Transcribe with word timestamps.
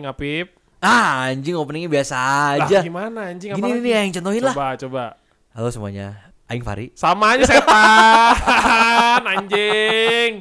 Aing 0.00 0.08
Apip. 0.08 0.56
Ah, 0.80 1.28
anjing 1.28 1.52
openingnya 1.60 1.92
biasa 1.92 2.16
Lah 2.56 2.64
aja. 2.64 2.80
gimana 2.80 3.28
anjing 3.28 3.52
Gini 3.52 3.84
nih 3.84 3.92
yang 4.00 4.16
contohin 4.16 4.40
lah. 4.40 4.56
Coba 4.56 4.68
coba. 4.80 5.04
Halo 5.52 5.68
semuanya, 5.68 6.32
Aing 6.48 6.64
Fari. 6.64 6.88
Sama 6.96 7.36
aja 7.36 7.44
setan 7.44 9.20
anjing. 9.36 10.40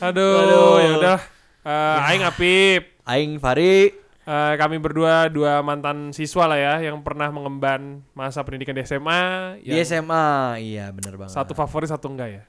Aduh, 0.00 0.40
Aduh. 0.40 0.72
ya 0.80 0.90
udah. 0.96 1.18
Eh, 1.60 2.06
Aing 2.08 2.24
Apip. 2.24 2.82
Aing 3.04 3.36
Fari. 3.36 3.92
Eh, 4.26 4.54
kami 4.56 4.80
berdua 4.80 5.28
dua 5.28 5.60
mantan 5.60 6.08
siswa 6.10 6.48
lah 6.48 6.56
ya 6.56 6.74
yang 6.80 7.04
pernah 7.04 7.28
mengemban 7.28 8.00
masa 8.16 8.40
pendidikan 8.48 8.72
di 8.72 8.80
SMA. 8.80 9.60
Di 9.60 9.76
SMA, 9.84 10.56
iya 10.56 10.88
bener 10.88 11.20
banget. 11.20 11.36
Satu 11.36 11.52
favorit 11.52 11.92
satu 11.92 12.08
enggak 12.08 12.32
ya? 12.32 12.42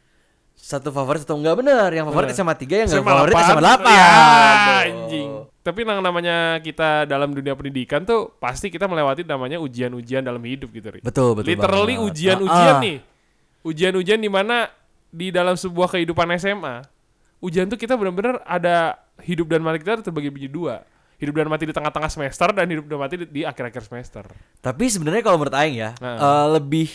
Satu 0.57 0.89
favorit 0.89 1.21
atau 1.21 1.37
enggak 1.37 1.59
bener? 1.59 1.91
Yang 1.91 2.07
favorit 2.09 2.31
Bener. 2.31 2.39
SMA 2.39 2.55
3 2.55 2.81
yang 2.81 2.89
enggak 2.89 3.03
favorit 3.05 3.33
8. 3.35 3.45
SMA 3.45 3.61
8. 3.61 3.83
Ya, 3.85 4.09
anjing. 4.89 5.29
Tapi 5.67 5.83
yang 5.83 5.99
namanya 5.99 6.63
kita 6.63 7.03
dalam 7.03 7.35
dunia 7.35 7.51
pendidikan 7.51 7.99
tuh 8.01 8.31
pasti 8.39 8.71
kita 8.71 8.87
melewati 8.87 9.27
namanya 9.27 9.59
ujian-ujian 9.59 10.23
dalam 10.23 10.39
hidup 10.39 10.71
gitu, 10.71 10.87
Ri. 10.87 11.03
Betul, 11.03 11.35
betul. 11.35 11.51
Literally 11.51 11.99
ujian-ujian 11.99 12.71
Ah, 12.71 12.79
nih. 12.79 13.03
Ujian-ujian 13.61 14.15
di 14.15 14.31
mana 14.31 14.71
di 15.11 15.27
dalam 15.27 15.59
sebuah 15.59 15.91
kehidupan 15.91 16.23
SMA, 16.39 16.87
ujian 17.43 17.67
tuh 17.67 17.75
kita 17.75 17.99
benar-benar 17.99 18.39
ada 18.47 18.95
hidup 19.19 19.51
dan 19.51 19.59
mati 19.59 19.83
kita 19.83 19.99
terbagi 19.99 20.31
menjadi 20.31 20.47
dua. 20.47 20.75
Hidup 21.17 21.35
dan 21.35 21.49
mati 21.49 21.65
di 21.65 21.73
tengah-tengah 21.73 22.07
semester 22.07 22.47
dan 22.53 22.63
hidup 22.63 22.85
dan 22.85 22.97
mati 22.97 23.15
di, 23.19 23.41
akhir-akhir 23.41 23.83
semester. 23.83 24.23
Tapi 24.61 24.85
sebenarnya 24.87 25.19
kalau 25.19 25.35
menurut 25.35 25.57
Aing 25.57 25.75
ya, 25.75 25.91
Nah. 25.97 26.15
eh, 26.15 26.47
lebih 26.55 26.87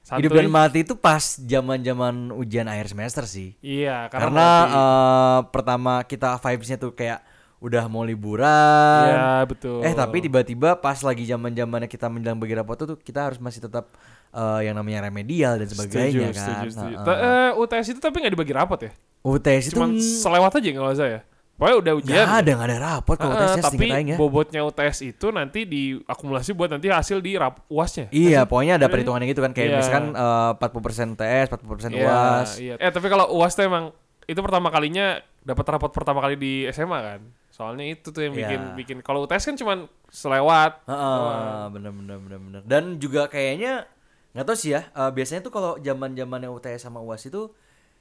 Santuy. 0.00 0.24
hidup 0.24 0.32
dan 0.32 0.48
mati 0.48 0.78
itu 0.80 0.94
pas 0.94 1.36
zaman-zaman 1.36 2.32
ujian 2.32 2.64
akhir 2.64 2.88
semester 2.88 3.26
sih. 3.26 3.52
Iya, 3.60 4.06
karena, 4.08 4.24
Karena 4.30 4.48
eh, 4.64 5.38
pertama 5.50 5.92
kita 6.02 6.38
vibes-nya 6.38 6.78
tuh 6.78 6.94
kayak 6.94 7.20
udah 7.62 7.86
mau 7.86 8.02
liburan. 8.02 9.06
Iya, 9.08 9.46
betul. 9.46 9.80
Eh 9.80 9.94
tapi 9.94 10.18
tiba-tiba 10.20 10.74
pas 10.76 10.98
lagi 10.98 11.22
zaman-zamannya 11.22 11.86
kita 11.86 12.06
menjelang 12.06 12.36
bagi 12.36 12.52
rapot 12.52 12.74
tuh 12.74 12.98
kita 12.98 13.30
harus 13.30 13.38
masih 13.38 13.62
tetap 13.62 13.86
eh, 14.28 14.66
yang 14.66 14.74
namanya 14.74 15.06
remedial 15.06 15.56
dan 15.56 15.68
sebagainya 15.68 16.10
setuju, 16.26 16.26
kan. 16.28 16.34
setuju, 16.34 16.68
setuju. 16.68 16.94
Ta- 17.00 17.20
eh, 17.20 17.50
UTS 17.54 17.86
itu 17.88 18.00
tapi 18.00 18.16
nggak 18.18 18.32
dibagi 18.32 18.52
rapot 18.52 18.80
ya? 18.80 18.90
UTS 19.22 19.64
itu 19.68 19.78
Cuman 19.78 19.94
selewat 19.94 20.52
aja 20.52 20.68
kalau 20.72 20.92
saya. 20.92 21.20
Pokoknya 21.52 21.76
udah 21.78 21.92
ujian. 21.94 22.14
nggak 22.18 22.32
ada 22.34 22.50
nggak 22.50 22.68
ada 22.68 22.78
rapot 22.80 23.16
kalau 23.16 23.34
Heeh, 23.38 23.46
UTS 23.54 23.62
tapi 23.62 23.86
ya. 23.86 24.16
bobotnya 24.18 24.60
UTS 24.64 24.98
itu 25.06 25.26
nanti 25.30 25.60
diakumulasi 25.62 26.50
buat 26.52 26.66
nanti 26.66 26.90
hasil 26.90 27.22
di 27.22 27.38
rap 27.38 27.62
uasnya. 27.68 28.10
Iya, 28.10 28.42
pokoknya 28.42 28.82
ada 28.82 28.90
perhitungannya 28.90 29.30
gitu 29.30 29.38
kan 29.38 29.54
kayak 29.54 29.68
Iya. 29.68 29.78
misalkan 29.78 30.04
eh, 30.10 30.50
40% 30.58 31.14
UTS, 31.14 31.46
40% 31.54 31.94
Iya, 31.94 32.02
UAS. 32.02 32.50
iya. 32.58 32.74
Eh 32.76 32.90
tapi 32.90 33.06
kalau 33.06 33.30
uas 33.32 33.54
tuh 33.54 33.62
emang 33.62 33.94
itu 34.26 34.38
pertama 34.38 34.74
kalinya 34.74 35.22
dapat 35.42 35.66
rapot 35.68 35.90
pertama 35.90 36.18
kali 36.18 36.34
di 36.34 36.52
SMA 36.66 36.98
kan. 36.98 37.20
Soalnya 37.52 37.84
itu 37.86 38.08
tuh 38.08 38.24
yang 38.24 38.32
bikin 38.32 38.60
Iya. 38.62 38.74
bikin 38.74 38.96
kalau 39.00 39.22
UTS 39.22 39.44
kan 39.44 39.54
cuman 39.54 39.78
selewat. 40.08 40.82
Heeh, 40.84 41.62
bener 41.70 41.92
bener 41.92 42.16
bener 42.18 42.40
bener. 42.40 42.60
Dan 42.64 42.96
juga 42.96 43.28
kayaknya 43.28 43.84
nggak 44.32 44.46
tahu 44.46 44.56
sih 44.56 44.72
ya. 44.72 44.88
eh, 44.88 45.10
biasanya 45.10 45.44
tuh 45.44 45.52
kalau 45.52 45.76
zaman 45.78 46.12
zamannya 46.12 46.48
UTS 46.48 46.80
sama 46.82 46.98
UAS 46.98 47.22
itu 47.22 47.52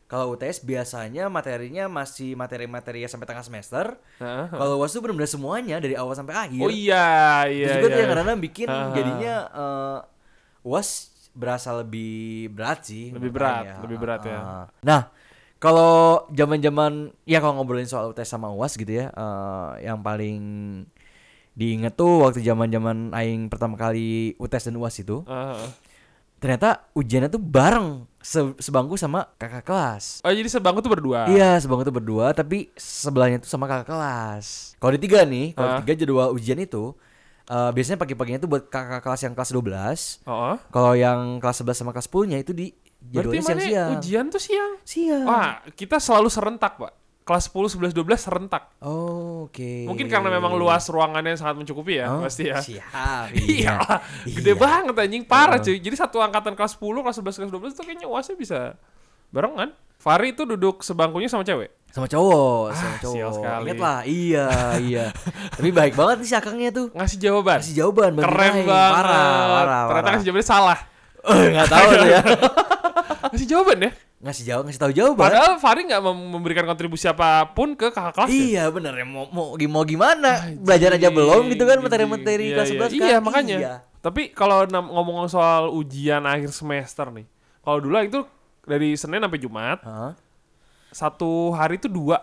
kalau 0.08 0.32
UTS 0.32 0.60
biasanya 0.62 1.28
materinya 1.28 1.88
masih 1.88 2.36
materi-materi 2.36 3.00
ya 3.00 3.08
sampai 3.08 3.28
tengah 3.28 3.44
semester. 3.44 4.00
Heeh. 4.18 4.48
Kalau 4.50 4.76
UAS 4.78 4.92
tuh 4.92 5.02
bener-bener 5.02 5.28
semuanya 5.28 5.78
dari 5.78 5.96
awal 5.96 6.16
sampai 6.16 6.36
akhir. 6.38 6.60
Oh 6.60 6.72
iya, 6.72 7.44
Itu 7.46 7.60
iya. 7.62 7.76
juga 7.76 7.88
iya. 7.90 8.00
yang 8.00 8.10
kadang-kadang 8.10 8.40
bikin 8.42 8.68
Ah. 8.68 8.92
jadinya 8.92 9.34
eh, 9.52 10.00
UAS 10.64 10.90
berasa 11.32 11.72
lebih 11.74 12.48
berat 12.50 12.84
sih. 12.84 13.12
Lebih 13.12 13.32
berat, 13.32 13.64
Aing 13.66 13.82
lebih 13.84 13.98
berat 14.00 14.22
ya. 14.24 14.36
Ah. 14.38 14.66
Nah, 14.82 15.02
kalau 15.62 16.26
zaman-zaman 16.28 17.14
ya 17.24 17.38
kalau 17.38 17.54
ngobrolin 17.56 17.86
soal 17.86 18.10
UTS 18.10 18.34
sama 18.34 18.50
UAS 18.50 18.74
gitu 18.74 18.90
ya, 18.92 19.14
eh, 19.14 19.86
yang 19.86 20.02
paling 20.02 20.42
diinget 21.54 21.94
tuh 21.94 22.26
waktu 22.26 22.42
zaman-zaman 22.42 23.14
aing 23.14 23.46
pertama 23.46 23.78
kali 23.78 24.34
UTS 24.36 24.68
dan 24.68 24.76
UAS 24.76 24.98
itu, 24.98 25.22
Heeh. 25.22 25.68
ternyata 26.38 26.90
ujiannya 26.92 27.30
tuh 27.30 27.38
bareng 27.38 28.10
se- 28.18 28.58
sebangku 28.58 28.98
sama 28.98 29.30
kakak 29.38 29.62
kelas. 29.62 30.26
Oh 30.26 30.34
jadi 30.34 30.50
sebangku 30.50 30.82
tuh 30.82 30.90
berdua. 30.90 31.30
Iya, 31.30 31.62
sebangku 31.62 31.84
tuh 31.84 31.94
berdua, 31.94 32.34
tapi 32.34 32.74
sebelahnya 32.74 33.38
tuh 33.38 33.48
sama 33.48 33.70
kakak 33.70 33.86
kelas. 33.88 34.74
Kalau 34.76 34.92
di 34.92 35.00
tiga 35.00 35.22
nih, 35.22 35.54
kalau 35.54 35.68
di 35.70 35.76
Ah. 35.78 35.82
tiga 35.86 35.94
jadwal 35.94 36.34
ujian 36.34 36.58
itu, 36.58 36.98
eh, 37.46 37.70
biasanya 37.70 38.02
pagi-paginya 38.02 38.42
tuh 38.42 38.50
buat 38.50 38.64
kakak 38.66 39.06
kelas 39.06 39.22
yang 39.22 39.34
kelas 39.36 39.52
12 39.52 40.00
Oh. 40.26 40.58
Kalau 40.74 40.98
yang 40.98 41.38
kelas 41.38 41.62
11 41.62 41.78
sama 41.78 41.92
kelas 41.92 42.10
10-nya 42.10 42.40
itu 42.40 42.50
di 42.52 42.74
Berarti 43.04 43.38
mana 43.38 43.46
siang-siang. 43.58 43.90
ujian 43.94 44.26
tuh 44.28 44.40
siang? 44.40 44.72
Siang. 44.82 45.26
Wah, 45.26 45.50
kita 45.70 45.98
selalu 45.98 46.28
serentak, 46.28 46.78
Pak. 46.78 46.94
Kelas 47.22 47.48
10, 47.48 47.70
11, 47.72 47.94
12 47.94 48.18
serentak. 48.18 48.64
Oh, 48.80 49.46
oke. 49.46 49.86
Mungkin 49.86 50.06
karena 50.06 50.30
memang 50.30 50.54
luas 50.54 50.86
ruangannya 50.86 51.34
sangat 51.34 51.54
mencukupi 51.56 51.98
ya, 51.98 52.10
Oh, 52.10 52.22
pasti 52.22 52.48
ya. 52.48 52.58
Siap. 52.58 53.30
Iya, 53.52 53.78
gede 54.24 54.52
Iya. 54.52 54.56
banget 54.56 54.96
anjing 54.96 55.24
parah 55.24 55.58
Heeh. 55.58 55.78
cuy. 55.78 55.84
Jadi 55.84 55.96
satu 55.98 56.18
angkatan 56.18 56.54
kelas 56.54 56.74
10, 56.74 57.02
kelas 57.02 57.16
11, 57.16 57.38
kelas 57.38 57.52
12 57.52 57.72
itu 57.72 57.82
kayaknya 57.84 58.08
uasnya 58.08 58.36
bisa 58.36 58.60
barengan. 59.30 59.70
Fari 59.96 60.34
itu 60.34 60.44
duduk 60.44 60.82
sebangkunya 60.82 61.30
sama 61.30 61.46
cewek. 61.46 61.70
Sama 61.88 62.08
cowok, 62.08 62.74
sama 62.74 62.90
Ah, 62.90 63.00
cowok. 63.00 63.14
sial 63.14 63.30
sekali. 63.32 63.64
Ingat 63.64 63.78
lah, 63.80 64.00
iya, 64.02 64.48
iya. 64.80 65.06
Tapi 65.56 65.70
baik 65.70 65.94
banget 65.94 66.16
nih 66.18 66.28
si 66.28 66.34
akangnya 66.34 66.70
tuh. 66.72 66.88
Ngasih 66.90 67.18
jawaban. 67.20 67.60
Kasih 67.62 67.76
jawaban 67.78 68.12
Keren 68.18 68.54
banget. 68.64 68.66
Parah, 68.66 69.06
parah, 69.06 69.82
Ternyata 69.86 69.94
parah. 69.94 70.10
ngasih 70.10 70.26
jawabannya 70.26 70.48
salah. 70.50 70.80
Eh, 71.22 71.46
nggak 71.54 71.68
tahu 71.70 71.90
tuh 71.94 72.08
ya. 72.10 72.22
Ngasih 73.32 73.48
jawaban 73.48 73.78
ya. 73.80 73.92
Ngasih 74.22 74.44
jawab, 74.46 74.64
ngasih 74.64 74.78
tahu 74.80 74.94
jawaban. 74.94 75.24
Padahal 75.26 75.52
Fari 75.58 75.82
nggak 75.84 75.98
mem- 76.00 76.30
memberikan 76.30 76.62
kontribusi 76.64 77.06
apa 77.06 77.50
pun 77.50 77.74
ke 77.74 77.90
kakak 77.90 78.14
kelas. 78.14 78.30
Iya 78.30 78.70
bener 78.70 78.94
ya 78.94 79.02
mau 79.04 79.26
mau, 79.28 79.48
mau 79.58 79.82
gimana 79.82 80.46
belajar 80.56 80.94
aja 80.94 81.10
belum 81.10 81.50
gitu 81.50 81.64
kan 81.64 81.78
materi-materi 81.80 82.54
Iya, 82.54 82.56
kelas 82.56 82.70
iya. 82.70 82.78
11 82.78 82.94
kan 82.94 83.08
Iya, 83.10 83.18
makanya. 83.20 83.58
Iya. 83.58 83.74
Tapi 83.98 84.30
kalau 84.30 84.62
ngomong 84.68 85.26
soal 85.26 85.70
ujian 85.70 86.22
akhir 86.24 86.52
semester 86.52 87.10
nih. 87.10 87.26
Kalau 87.60 87.78
dulu 87.78 87.98
itu 87.98 88.20
dari 88.62 88.94
Senin 88.94 89.20
sampai 89.20 89.38
Jumat, 89.38 89.82
Hah? 89.82 90.14
satu 90.90 91.52
hari 91.52 91.78
itu 91.78 91.88
dua. 91.88 92.22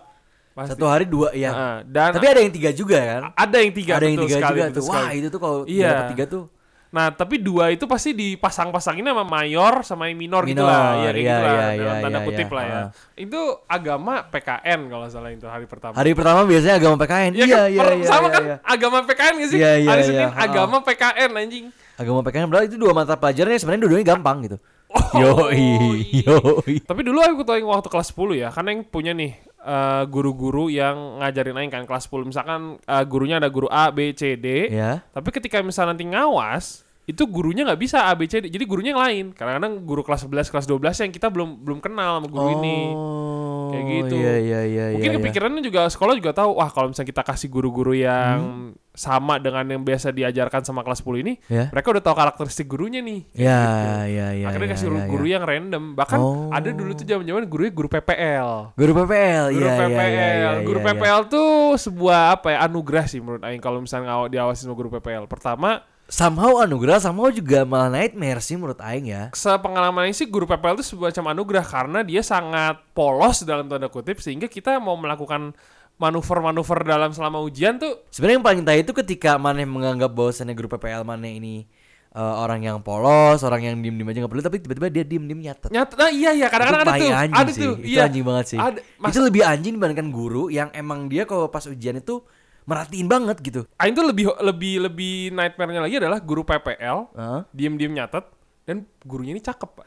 Pasti. 0.53 0.75
Satu 0.75 0.87
hari 0.87 1.07
dua 1.07 1.31
ya. 1.33 1.51
Heeh, 1.51 1.77
dan 1.89 2.11
Tapi 2.13 2.27
ada 2.27 2.41
yang 2.41 2.51
tiga 2.53 2.71
juga 2.71 2.99
kan? 2.99 3.23
ada 3.33 3.57
yang 3.59 3.73
tiga 3.73 3.93
ada 3.95 4.07
yang 4.07 4.19
tiga 4.21 4.37
sekali, 4.37 4.55
juga 4.55 4.67
tuh. 4.71 4.85
sekali. 4.85 5.03
Wah 5.03 5.11
itu 5.15 5.29
tuh 5.29 5.41
kalau 5.41 5.59
Iya. 5.65 5.89
dapat 5.89 6.07
tiga 6.15 6.25
tuh. 6.27 6.45
Nah, 6.89 7.13
tapi 7.13 7.37
dua 7.37 7.69
itu 7.69 7.85
pasti 7.85 8.17
dipasang-pasangin 8.17 9.05
sama 9.05 9.21
mayor 9.21 9.85
sama 9.85 10.09
yang 10.09 10.17
minor, 10.17 10.49
gitu 10.49 10.65
Minor, 10.65 10.73
lah. 10.73 10.81
Iya, 10.81 11.11
kayak 11.13 11.21
iya, 11.21 11.21
gitu 11.21 11.43
lah. 11.45 11.53
iya, 11.53 11.67
dalam 11.69 11.97
iya, 11.97 12.05
tanda 12.05 12.19
iya, 12.19 12.27
kutip 12.27 12.49
iya. 12.49 12.57
lah 12.57 12.65
ya. 12.65 12.77
Ah. 12.77 12.87
Itu 13.13 13.41
agama 13.69 14.15
PKN 14.33 14.81
kalau 14.89 15.07
salah 15.13 15.31
itu 15.31 15.47
hari 15.47 15.67
pertama. 15.69 15.93
Hari 15.93 16.11
pertama 16.17 16.41
biasanya 16.49 16.75
agama 16.81 16.97
PKN. 17.05 17.33
Iya 17.37 17.45
iya, 17.45 17.59
kan? 17.61 17.69
iya, 17.69 17.85
iya, 17.93 18.07
sama 18.09 18.27
iya, 18.27 18.33
kan 18.33 18.43
iya. 18.43 18.57
agama 18.65 18.99
PKN 19.05 19.35
gak 19.37 19.49
sih? 19.53 19.59
Iya, 19.61 19.73
iya, 19.85 19.91
hari 19.93 20.03
iya. 20.03 20.09
Senin 20.09 20.29
Ha-ha. 20.33 20.45
agama 20.49 20.77
PKN 20.81 21.31
anjing. 21.37 21.67
Agama 22.01 22.21
PKN 22.25 22.47
berarti 22.49 22.67
itu 22.73 22.79
dua 22.81 22.93
mata 22.97 23.15
pelajaran 23.21 23.51
yang 23.53 23.61
sebenarnya 23.61 23.83
dua-duanya 23.85 24.09
gampang 24.09 24.39
gitu. 24.49 24.57
Oh, 24.89 25.21
Yoi, 25.21 26.09
iya. 26.09 26.41
yoi. 26.41 26.81
Tapi 26.81 27.05
dulu 27.05 27.21
aku 27.21 27.45
tahu 27.45 27.61
yang 27.61 27.69
waktu 27.69 27.93
kelas 27.93 28.09
10 28.17 28.41
ya, 28.41 28.49
karena 28.49 28.73
yang 28.73 28.83
punya 28.89 29.13
nih 29.13 29.37
eh, 29.61 30.03
guru-guru 30.09 30.73
yang 30.73 31.21
ngajarin 31.21 31.61
aing 31.61 31.69
kan 31.69 31.85
kelas 31.85 32.09
10. 32.09 32.33
Misalkan 32.33 32.81
eh, 32.81 33.05
gurunya 33.05 33.37
ada 33.37 33.53
guru 33.53 33.69
A, 33.69 33.93
B, 33.93 34.17
C, 34.17 34.41
D. 34.41 34.73
Ya. 34.73 35.05
Tapi 35.13 35.29
ketika 35.29 35.61
misalnya 35.61 35.93
nanti 35.93 36.09
ngawas, 36.09 36.88
itu 37.09 37.25
gurunya 37.25 37.65
nggak 37.65 37.81
bisa 37.81 38.05
A, 38.05 38.13
B, 38.13 38.29
C, 38.29 38.45
D. 38.45 38.53
Jadi 38.53 38.69
gurunya 38.69 38.93
yang 38.93 39.01
lain. 39.01 39.25
Kadang-kadang 39.33 39.81
guru 39.81 40.05
kelas 40.05 40.29
11, 40.29 40.53
kelas 40.53 40.67
12 40.69 41.03
yang 41.09 41.13
kita 41.17 41.33
belum 41.33 41.65
belum 41.65 41.79
kenal 41.81 42.21
sama 42.21 42.29
guru 42.29 42.61
ini. 42.61 42.93
Oh, 42.93 43.73
Kayak 43.73 43.85
gitu. 43.89 44.15
Iya, 44.21 44.35
iya, 44.37 44.61
iya. 44.65 44.85
Mungkin 44.93 45.09
iya, 45.09 45.17
iya. 45.17 45.21
kepikirannya 45.25 45.63
juga 45.65 45.89
sekolah 45.89 46.15
juga 46.21 46.37
tahu, 46.37 46.61
wah 46.61 46.69
kalau 46.69 46.93
misalnya 46.93 47.09
kita 47.09 47.23
kasih 47.25 47.49
guru-guru 47.49 47.97
yang 47.97 48.73
sama 48.93 49.41
dengan 49.41 49.65
yang 49.65 49.81
biasa 49.87 50.13
diajarkan 50.13 50.69
sama 50.69 50.85
kelas 50.85 51.01
10 51.01 51.23
ini, 51.25 51.33
Ya. 51.49 51.71
mereka 51.73 51.97
udah 51.97 52.03
tahu 52.03 52.13
karakteristik 52.13 52.67
gurunya 52.69 53.01
nih. 53.01 53.25
Ya, 53.33 53.61
gitu. 54.05 54.13
ya, 54.19 54.27
ya. 54.37 54.47
Akhirnya 54.53 54.69
ya, 54.69 54.75
kasih 54.77 54.87
ya, 54.91 55.07
guru 55.09 55.25
ya. 55.25 55.33
yang 55.39 55.43
random. 55.49 55.85
Bahkan 55.97 56.19
Oh. 56.21 56.51
ada 56.53 56.69
dulu 56.75 56.93
tuh 56.93 57.07
zaman-zaman 57.09 57.45
gurunya 57.49 57.73
guru 57.73 57.89
PPL. 57.89 58.75
Guru 58.77 58.93
PPL, 59.05 59.45
Guru 59.55 59.65
iya, 59.65 59.73
iya, 59.73 59.81
PPL. 59.81 60.13
iya, 60.13 60.29
iya, 60.29 60.51
guru 60.61 60.79
iya, 60.83 60.85
iya. 60.85 60.97
PPL 60.99 61.21
tuh 61.31 61.51
sebuah 61.79 62.21
apa 62.37 62.47
ya 62.53 62.59
anugerah 62.69 63.05
sih 63.09 63.21
menurut 63.23 63.41
Aing 63.47 63.63
kalau 63.63 63.79
misalnya 63.81 64.13
diawasi 64.29 64.67
sama 64.67 64.75
guru 64.75 64.93
PPL. 64.93 65.25
Pertama, 65.31 65.85
Somehow 66.09 66.65
anugerah, 66.65 67.05
somehow 67.05 67.29
juga 67.29 67.69
malah 67.69 67.93
nightmare 67.93 68.41
sih 68.41 68.57
menurut 68.57 68.81
Aing 68.81 69.13
ya. 69.13 69.29
sepengalaman 69.37 70.09
Aing 70.09 70.17
sih 70.17 70.25
guru 70.25 70.49
PPL 70.49 70.81
itu 70.81 70.97
sebuah 70.97 71.13
macam 71.13 71.37
anugerah 71.37 71.65
karena 71.69 72.01
dia 72.01 72.25
sangat 72.25 72.81
polos 72.97 73.45
dalam 73.45 73.69
tanda 73.69 73.93
kutip 73.93 74.17
sehingga 74.25 74.49
kita 74.49 74.81
mau 74.81 74.97
melakukan 74.97 75.53
manuver-manuver 76.01 76.81
dalam 76.89 77.13
selama 77.13 77.45
ujian 77.45 77.77
tuh 77.77 78.01
Sebenarnya 78.09 78.41
yang 78.41 78.47
paling 78.47 78.63
tai 78.65 78.81
itu 78.81 78.97
ketika 78.97 79.37
Maneh 79.37 79.69
menganggap 79.69 80.09
bahwasannya 80.09 80.57
guru 80.57 80.73
PPL 80.73 81.05
Maneh 81.05 81.37
ini 81.37 81.69
eh, 82.17 82.35
orang 82.41 82.65
yang 82.65 82.81
polos, 82.81 83.45
orang 83.45 83.69
yang 83.69 83.77
diem-diem 83.77 84.09
aja 84.09 84.19
nggak 84.25 84.33
perlu, 84.33 84.45
tapi 84.49 84.57
tiba-tiba 84.65 84.89
dia 84.89 85.05
diem-diem 85.05 85.41
nyatet. 85.45 85.69
nyata 85.69 85.93
nah 85.93 86.09
iya 86.09 86.33
iya 86.33 86.49
kadang-kadang 86.49 86.89
ada 86.89 86.93
tuh 86.97 87.13
anjing 87.13 87.37
ada 87.37 87.51
sih. 87.53 87.61
tuh 87.61 87.75
Itu 87.77 87.85
iya 87.85 88.09
anjing 88.09 88.25
banget 88.25 88.47
sih. 88.49 88.59
Ada, 88.59 88.81
Itu 89.13 89.19
lebih 89.21 89.43
anjing 89.45 89.73
dibandingkan 89.77 90.09
guru 90.09 90.49
yang 90.49 90.73
emang 90.73 91.05
dia 91.13 91.29
kalau 91.29 91.53
pas 91.53 91.69
ujian 91.69 92.01
itu 92.01 92.25
merhatiin 92.69 93.09
banget 93.09 93.41
gitu. 93.41 93.65
Aing 93.81 93.97
tuh 93.97 94.05
lebih 94.05 94.29
lebih 94.45 94.75
lebih 94.85 95.15
nightmare-nya 95.33 95.81
lagi 95.81 95.97
adalah 95.97 96.21
guru 96.21 96.45
PPL 96.45 96.99
Hah? 97.17 97.49
diem-diem 97.49 97.97
nyatet 97.97 98.29
dan 98.69 98.85
gurunya 99.09 99.33
ini 99.33 99.41
cakep 99.41 99.81
pak 99.81 99.87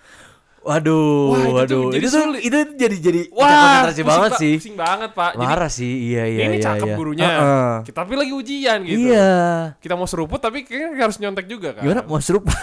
Waduh, 0.62 1.34
Wah, 1.34 1.42
itu 1.42 1.58
waduh. 1.58 1.90
jadi 1.90 2.06
Itu 2.06 2.10
tuh 2.14 2.24
itu 2.38 2.58
jadi 2.78 2.98
jadi 3.02 3.22
Wah, 3.34 3.50
konsentrasi 3.50 3.98
pusing, 3.98 4.06
banget 4.14 4.32
sih. 4.38 4.54
Pusing 4.62 4.78
banget, 4.78 5.10
Pak. 5.18 5.32
Jadi 5.34 5.42
Marah 5.50 5.72
sih, 5.74 5.94
iya 6.14 6.24
iya 6.30 6.42
ini 6.46 6.58
iya. 6.62 6.66
cakep 6.70 6.86
iya. 6.86 6.98
gurunya. 7.02 7.26
Heeh. 7.26 7.72
Kita 7.90 7.98
tapi 8.06 8.14
lagi 8.14 8.30
ujian 8.30 8.78
gitu. 8.86 9.10
Iya. 9.10 9.34
Kita 9.82 9.98
mau 9.98 10.06
seruput 10.06 10.38
tapi 10.38 10.62
kayaknya 10.62 11.02
harus 11.02 11.18
nyontek 11.18 11.50
juga 11.50 11.74
kan. 11.74 11.82
Gimana 11.82 12.06
mau 12.06 12.22
serup? 12.22 12.46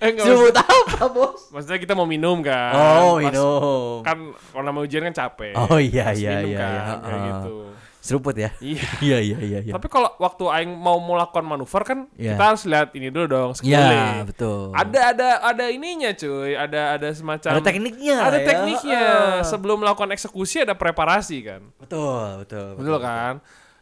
Eh, 0.00 0.16
enggak 0.16 0.26
Seruput 0.26 0.56
apa, 0.58 1.06
Bos? 1.12 1.52
Maksudnya 1.54 1.78
kita 1.78 1.94
mau 1.94 2.08
minum 2.08 2.42
kan. 2.42 2.72
Oh, 2.74 3.22
Pas- 3.22 3.30
minum. 3.30 4.00
Kan 4.02 4.18
kalau 4.50 4.64
nama 4.66 4.78
ujian 4.82 5.06
kan 5.06 5.14
capek. 5.14 5.54
Oh, 5.54 5.78
iya, 5.78 6.10
iya, 6.16 6.42
minum 6.42 6.50
iya, 6.50 6.58
kan, 6.58 6.66
iya. 6.66 6.82
kayak 6.82 6.98
Heeh. 7.06 7.28
gitu. 7.30 7.56
Seruput 8.00 8.32
ya? 8.32 8.48
Iya. 8.58 8.80
Iya 9.06 9.18
iya 9.20 9.38
iya 9.38 9.58
iya. 9.62 9.72
Tapi 9.72 9.86
kalau 9.86 10.08
waktu 10.16 10.44
aing 10.48 10.72
mau 10.72 10.96
melakukan 10.98 11.40
manuver 11.42 11.82
kan 11.82 11.98
Iya. 12.14 12.32
kita 12.32 12.44
harus 12.46 12.62
lihat 12.64 12.88
ini 12.92 13.08
dulu 13.08 13.26
dong 13.26 13.50
Iya, 13.52 13.56
sekeliling. 13.78 14.16
betul. 14.26 14.62
Ada 14.72 15.00
ada 15.10 15.28
ada 15.46 15.64
ininya 15.66 16.10
cuy, 16.10 16.52
ada 16.52 16.96
ada 16.96 17.08
semacam 17.10 17.50
Ada 17.50 17.60
tekniknya 17.62 18.16
Ada 18.18 18.38
ya. 18.38 18.46
tekniknya. 18.46 19.02
Heeh. 19.04 19.44
Sebelum 19.44 19.76
melakukan 19.78 20.10
eksekusi 20.10 20.60
ada 20.60 20.72
preparasi 20.72 21.38
kan. 21.42 21.60
Betul, 21.76 22.40
betul. 22.40 22.68
Betul 22.74 22.96
kan? 22.98 23.34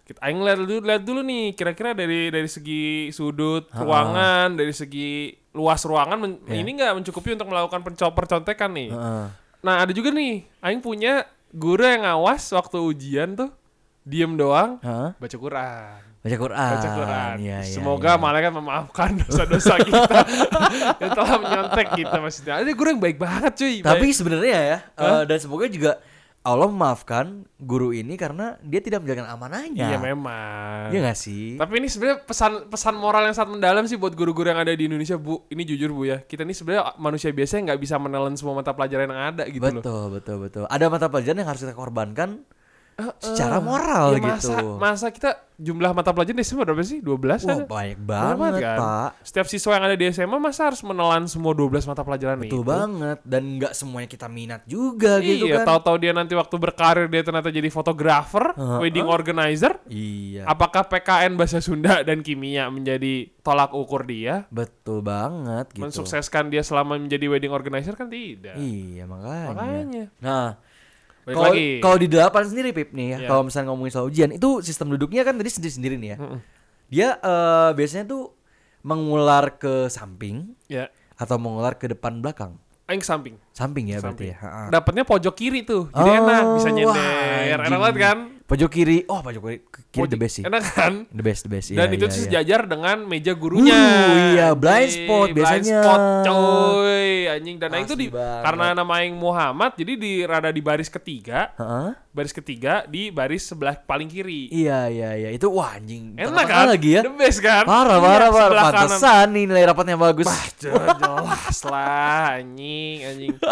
Kita 0.02 0.18
aing 0.20 0.40
lihat 0.40 0.58
dulu 0.58 0.74
lihat 0.82 1.02
dulu 1.04 1.20
nih 1.20 1.44
kira-kira 1.52 1.92
dari 1.92 2.28
dari 2.28 2.48
segi 2.48 2.84
sudut 3.10 3.68
ruangan, 3.70 4.52
dari 4.52 4.72
segi 4.72 5.30
luas 5.52 5.82
ruangan 5.82 6.16
men- 6.16 6.40
Iya. 6.42 6.58
ini 6.58 6.70
nggak 6.74 6.92
mencukupi 6.96 7.34
untuk 7.34 7.46
melakukan 7.46 7.80
percontekan 8.10 8.70
nih. 8.72 8.88
Heeh. 8.88 9.26
Nah, 9.58 9.74
ada 9.78 9.90
juga 9.90 10.08
nih 10.08 10.42
aing 10.58 10.78
punya 10.78 11.22
guru 11.50 11.80
yang 11.80 12.02
ngawas 12.02 12.46
waktu 12.50 12.78
ujian 12.78 13.34
tuh 13.34 13.50
diem 14.08 14.32
doang 14.34 14.80
Heeh. 14.80 15.08
baca 15.20 15.36
Quran. 15.36 16.00
Baca 16.18 16.36
Quran. 16.36 16.72
Baca 16.74 16.90
Quran. 16.98 17.34
Iya, 17.38 17.58
Semoga 17.62 18.12
iya. 18.16 18.18
malaikat 18.18 18.52
memaafkan 18.56 19.10
dosa-dosa 19.22 19.74
kita 19.88 20.18
yang 21.04 21.10
telah 21.14 21.30
menyontek 21.38 21.86
kita 21.94 22.16
maksudnya. 22.18 22.52
Ada 22.58 22.72
guru 22.74 22.88
yang 22.96 23.02
baik 23.04 23.18
banget 23.20 23.52
cuy. 23.54 23.74
Tapi 23.84 24.06
sebenarnya 24.10 24.58
ya, 24.58 24.78
eh, 24.98 25.22
dan 25.28 25.38
semoga 25.38 25.70
juga 25.70 26.02
Allah 26.42 26.70
memaafkan 26.70 27.44
guru 27.60 27.92
ini 27.92 28.16
karena 28.16 28.56
dia 28.64 28.80
tidak 28.80 29.04
menjalankan 29.04 29.30
amanahnya. 29.30 29.86
iya 29.94 29.98
memang. 30.00 30.88
Iya 30.90 31.12
gak 31.12 31.18
sih? 31.18 31.60
Tapi 31.60 31.72
ini 31.76 31.86
sebenarnya 31.92 32.24
pesan 32.24 32.72
pesan 32.72 32.94
moral 32.96 33.28
yang 33.28 33.36
sangat 33.36 33.58
mendalam 33.58 33.84
sih 33.84 34.00
buat 34.00 34.16
guru-guru 34.16 34.48
yang 34.48 34.58
ada 34.58 34.72
di 34.72 34.88
Indonesia, 34.88 35.20
Bu. 35.20 35.44
Ini 35.52 35.62
jujur, 35.68 35.92
Bu 35.92 36.08
ya. 36.08 36.18
Kita 36.24 36.48
ini 36.48 36.56
sebenarnya 36.56 36.96
manusia 36.96 37.28
biasa 37.30 37.60
yang 37.60 37.64
nggak 37.68 37.80
bisa 37.84 37.94
menelan 38.00 38.34
semua 38.34 38.56
mata 38.58 38.72
pelajaran 38.72 39.12
yang 39.12 39.22
ada 39.34 39.44
gitu 39.44 39.60
loh. 39.60 39.82
betul, 39.84 40.04
betul, 40.14 40.36
betul. 40.48 40.64
Ada 40.66 40.84
mata 40.88 41.06
pelajaran 41.12 41.36
yang 41.42 41.48
harus 41.52 41.62
kita 41.62 41.76
korbankan 41.76 42.42
secara 43.22 43.62
moral 43.62 44.18
Ya, 44.18 44.34
masa, 44.34 44.58
gitu. 44.58 44.66
Masa 44.74 45.06
kita 45.14 45.30
jumlah 45.54 45.90
mata 45.90 46.10
pelajaran 46.10 46.38
di 46.38 46.46
SMA 46.46 46.66
berapa 46.66 46.82
sih? 46.82 46.98
12 46.98 47.46
Wah, 47.46 47.54
ada? 47.54 47.64
banyak 47.66 47.98
Banyak 47.98 48.36
banget, 48.38 48.52
kan? 48.62 48.78
Pak. 48.78 49.10
Setiap 49.22 49.46
siswa 49.46 49.70
yang 49.78 49.84
ada 49.86 49.96
di 49.98 50.06
SMA 50.10 50.38
masa 50.38 50.70
harus 50.70 50.82
menelan 50.82 51.30
semua 51.30 51.54
12 51.54 51.86
mata 51.86 52.02
pelajaran 52.02 52.38
Betul 52.42 52.62
itu? 52.62 52.66
banget 52.66 53.18
dan 53.22 53.42
nggak 53.58 53.72
semuanya 53.74 54.08
kita 54.10 54.26
minat 54.26 54.62
juga 54.66 55.22
gitu 55.22 55.46
iya, 55.46 55.62
kan. 55.62 55.66
tahu-tahu 55.74 55.96
dia 56.02 56.12
nanti 56.14 56.34
waktu 56.34 56.56
berkarir 56.58 57.06
dia 57.06 57.22
ternyata 57.22 57.50
jadi 57.54 57.70
fotografer, 57.70 58.54
Heeh. 58.54 58.78
wedding 58.82 59.06
organizer. 59.06 59.78
Iya. 59.86 60.42
Apakah 60.50 60.86
PKN 60.90 61.38
bahasa 61.38 61.62
Sunda 61.62 62.02
dan 62.02 62.26
kimia 62.26 62.66
menjadi 62.66 63.30
tolak 63.46 63.70
ukur 63.74 64.06
dia? 64.06 64.46
Betul 64.50 65.06
banget 65.06 65.70
gitu. 65.70 65.86
Mensukseskan 65.86 66.50
dia 66.50 66.66
selama 66.66 66.98
menjadi 66.98 67.30
wedding 67.30 67.54
organizer 67.54 67.94
kan 67.94 68.10
tidak. 68.10 68.58
Iya, 68.58 69.06
makanya. 69.06 69.48
Makanya. 69.54 70.04
Nah, 70.18 70.46
kalau 71.30 71.52
kalau 71.78 71.96
di 71.96 72.06
delapan 72.06 72.42
sendiri 72.42 72.70
Pip 72.70 72.90
nih 72.90 73.06
ya, 73.08 73.18
Iya. 73.18 73.28
kalau 73.28 73.42
misalnya 73.42 73.68
ngomongin 73.68 73.90
soal 73.90 74.06
ujian 74.06 74.30
itu 74.30 74.60
sistem 74.60 74.88
duduknya 74.90 75.22
kan 75.22 75.34
tadi 75.34 75.48
sendiri-sendiri 75.48 75.96
nih 75.96 76.10
ya. 76.10 76.18
Mm-mm. 76.18 76.38
Dia 76.88 77.08
eh, 77.16 77.70
biasanya 77.72 78.04
tuh 78.06 78.32
mengular 78.80 79.54
ke 79.54 79.88
samping 79.88 80.54
Ya, 80.64 80.88
atau 81.14 81.36
mengular 81.36 81.74
ke 81.74 81.86
depan 81.86 82.18
belakang. 82.18 82.56
aing 82.86 83.02
samping. 83.02 83.36
Samping 83.52 83.84
ya 83.86 84.00
berarti 84.00 84.32
Samping. 84.32 84.32
ya. 84.32 84.36
Ha-ha. 84.40 84.62
Dapatnya 84.70 85.04
pojok 85.04 85.34
kiri 85.34 85.60
tuh. 85.60 85.90
Jadi 85.90 86.08
Oh, 86.08 86.18
enak 86.18 86.42
bisa 86.54 86.68
wah, 86.68 86.74
nyender. 86.96 87.58
Enak 87.60 87.78
banget 87.78 87.96
kan? 87.98 88.18
Pojok 88.48 88.72
kiri. 88.72 89.04
Oh, 89.04 89.20
pojok 89.20 89.44
kiri, 89.44 89.60
kiri 89.92 90.08
the 90.08 90.16
best 90.16 90.40
sih. 90.40 90.42
Enak 90.42 90.64
kan? 90.72 91.04
The 91.12 91.20
best, 91.20 91.44
the 91.44 91.52
best. 91.52 91.68
Dan 91.68 91.84
Iya, 91.84 91.92
itu 91.92 92.00
iya, 92.00 92.00
tuh 92.00 92.16
iya. 92.16 92.24
sejajar 92.24 92.60
dengan 92.64 92.96
meja 93.04 93.32
gurunya. 93.32 93.76
Uh, 93.76 94.16
iya, 94.32 94.48
blind 94.56 94.88
Anjing, 94.88 95.04
spot 95.04 95.26
blind 95.26 95.36
biasanya. 95.36 95.78
spot, 95.78 96.00
coy. 96.24 97.08
Anjing 97.28 97.56
dan 97.60 97.70
Asli 97.70 97.94
di 97.94 98.08
banget. 98.08 98.40
karena 98.40 98.66
nama 98.72 98.92
aing 98.98 99.12
Muhammad 99.14 99.76
jadi 99.76 99.92
di 99.94 100.12
rada 100.24 100.48
di 100.48 100.58
baris 100.58 100.88
ketiga, 100.88 101.52
Ha-ha. 101.54 101.92
baris 102.08 102.32
ketiga 102.32 102.88
di 102.88 103.12
baris 103.12 103.44
sebelah 103.44 103.76
paling 103.76 104.08
kiri. 104.08 104.48
Iya, 104.48 104.88
iya, 104.88 105.10
iya. 105.14 105.28
Itu 105.28 105.52
wah 105.52 105.76
anjing. 105.76 106.16
Enak 106.16 106.48
kan? 106.48 106.72
lagi 106.72 106.96
ya. 106.96 107.04
The 107.04 107.12
best 107.12 107.44
kan? 107.44 107.68
Parah, 107.68 108.00
Iya, 108.00 108.00
parah, 108.00 108.28
parah. 108.28 108.46
sebelah 108.48 108.64
kanan. 108.64 108.80
Pantesan 108.88 109.26
nih 109.28 109.44
nilai 109.44 109.64
rapatnya 109.68 109.96
bagus. 110.00 110.26
Jelas 110.56 111.58
lah 111.64 112.40
anjing, 112.40 112.96
anjing. 113.04 113.36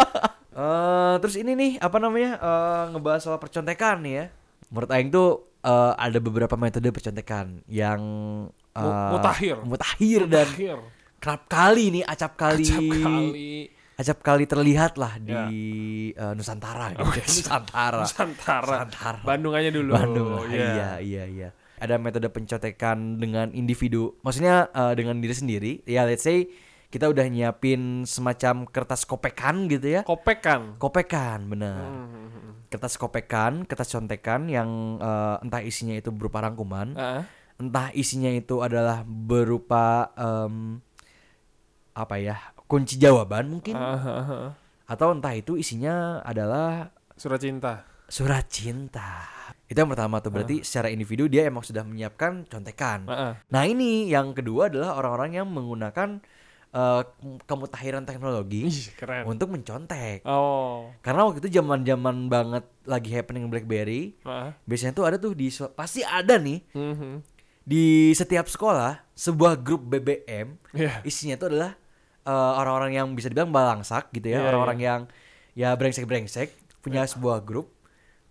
Eh, 0.56 1.14
terus 1.20 1.36
ini 1.36 1.52
nih 1.52 1.72
apa 1.76 2.00
namanya 2.00 2.40
eh, 2.40 2.82
ngebahas 2.88 3.20
soal 3.20 3.36
percontekan 3.36 4.00
nih 4.00 4.12
ya. 4.14 4.26
Menurut 4.68 4.90
Aing 4.90 5.08
tuh 5.08 5.28
eh, 5.60 5.92
ada 5.94 6.18
beberapa 6.18 6.54
metode 6.54 6.88
percontekan 6.88 7.62
yang 7.66 8.00
Mu- 8.72 8.94
mutakhir. 9.10 9.56
mutakhir 9.62 10.20
dan 10.26 10.44
Akhir. 10.46 10.76
kerap 11.16 11.42
kali 11.46 11.84
nih 11.90 12.04
acap 12.04 12.36
kali 12.36 12.60
Acap 12.62 12.82
kali. 13.00 13.52
acap 13.96 14.18
kali 14.20 14.44
terlihat 14.44 14.92
lah 14.94 15.16
di 15.16 15.40
eh, 16.12 16.32
Nusantara 16.32 16.92
gitu. 16.92 17.08
Nusantara. 17.24 18.04
Nusantara. 18.04 18.74
Nusantara. 18.84 19.24
Bandung 19.24 19.52
aja 19.52 19.70
dulu. 19.70 19.90
Bandung 19.90 20.28
lah. 20.30 20.42
Iya. 20.46 20.68
Iya, 20.68 20.90
iya, 21.00 21.24
iya. 21.26 21.48
Ada 21.76 21.96
metode 21.96 22.28
pencontekan 22.28 23.16
dengan 23.16 23.48
individu. 23.50 24.16
Maksudnya 24.20 24.68
eh, 24.68 24.92
dengan 24.92 25.16
diri 25.16 25.32
sendiri. 25.32 25.72
Ya 25.84 26.04
let's 26.04 26.20
say 26.20 26.48
kita 26.86 27.08
udah 27.08 27.24
nyiapin 27.24 28.04
semacam 28.04 28.64
kertas 28.64 29.02
kopekan 29.02 29.66
gitu 29.66 29.88
ya. 29.90 30.00
Kopek 30.02 30.38
kan. 30.38 30.76
Kopekan, 30.76 31.44
bener. 31.46 31.80
Hmm. 31.80 32.35
Kertas 32.66 32.98
kopekan, 32.98 33.62
kertas 33.64 33.88
contekan 33.88 34.50
yang 34.50 34.98
eh, 34.98 35.36
entah 35.40 35.62
isinya 35.62 35.94
itu 35.94 36.10
berupa 36.10 36.42
rangkuman, 36.42 36.92
Ah, 36.94 37.22
entah 37.56 37.88
isinya 37.92 38.28
itu 38.28 38.60
adalah 38.60 39.06
berupa 39.06 40.10
em, 40.14 40.82
apa 41.96 42.20
ya 42.20 42.36
kunci 42.66 42.98
jawaban 42.98 43.48
mungkin, 43.48 43.78
ah, 43.78 43.96
ah. 43.96 44.50
atau 44.84 45.14
entah 45.14 45.32
itu 45.32 45.56
isinya 45.56 46.20
adalah 46.20 46.90
Surat 47.16 47.40
cinta. 47.40 47.86
surat 48.06 48.44
cinta. 48.46 49.24
Itu 49.66 49.82
yang 49.82 49.90
pertama 49.90 50.22
tuh 50.22 50.30
berarti 50.30 50.62
secara 50.62 50.92
individu 50.92 51.26
dia 51.26 51.48
emang 51.48 51.64
sudah 51.64 51.82
menyiapkan 51.82 52.46
contekan. 52.46 53.02
Ah, 53.08 53.14
ah. 53.14 53.32
Nah 53.48 53.62
ini 53.66 54.06
yang 54.06 54.30
kedua 54.30 54.68
adalah 54.68 54.94
orang-orang 54.94 55.40
yang 55.42 55.48
menggunakan 55.50 56.22
eh, 56.68 57.02
kemutahiran 57.42 58.02
teknologi 58.02 58.64
Ih, 58.64 58.90
keren. 58.94 59.24
untuk 59.24 59.48
mencontek. 59.48 60.22
Oh. 60.22 60.90
Karena 61.00 61.24
waktu 61.24 61.40
itu 61.40 61.50
zaman-zaman 61.54 62.26
banget 62.26 62.64
lagi 62.82 63.10
happening 63.10 63.46
BlackBerry, 63.46 64.14
Ah. 64.22 64.52
biasanya 64.62 64.92
tuh 64.92 65.04
ada 65.04 65.16
tuh 65.16 65.32
di 65.32 65.46
pasti 65.72 66.00
ada 66.00 66.36
nih 66.36 66.60
Mhm. 66.72 67.12
di 67.62 67.84
setiap 68.12 68.46
sekolah 68.46 69.02
sebuah 69.12 69.58
grup 69.58 69.82
BBM 69.84 70.54
Iya. 70.70 71.02
isinya 71.02 71.36
tuh 71.36 71.50
adalah 71.50 71.72
eh, 72.22 72.32
orang-orang 72.58 72.90
yang 72.92 73.06
bisa 73.12 73.30
dibilang 73.30 73.50
balangsak 73.50 74.10
gitu 74.10 74.34
ya, 74.34 74.42
Iya, 74.42 74.46
orang-orang 74.50 74.78
yang 74.78 75.00
ya 75.54 75.70
brengsek-brengsek 75.72 76.50
punya 76.82 77.06
sebuah 77.06 77.38
grup 77.40 77.70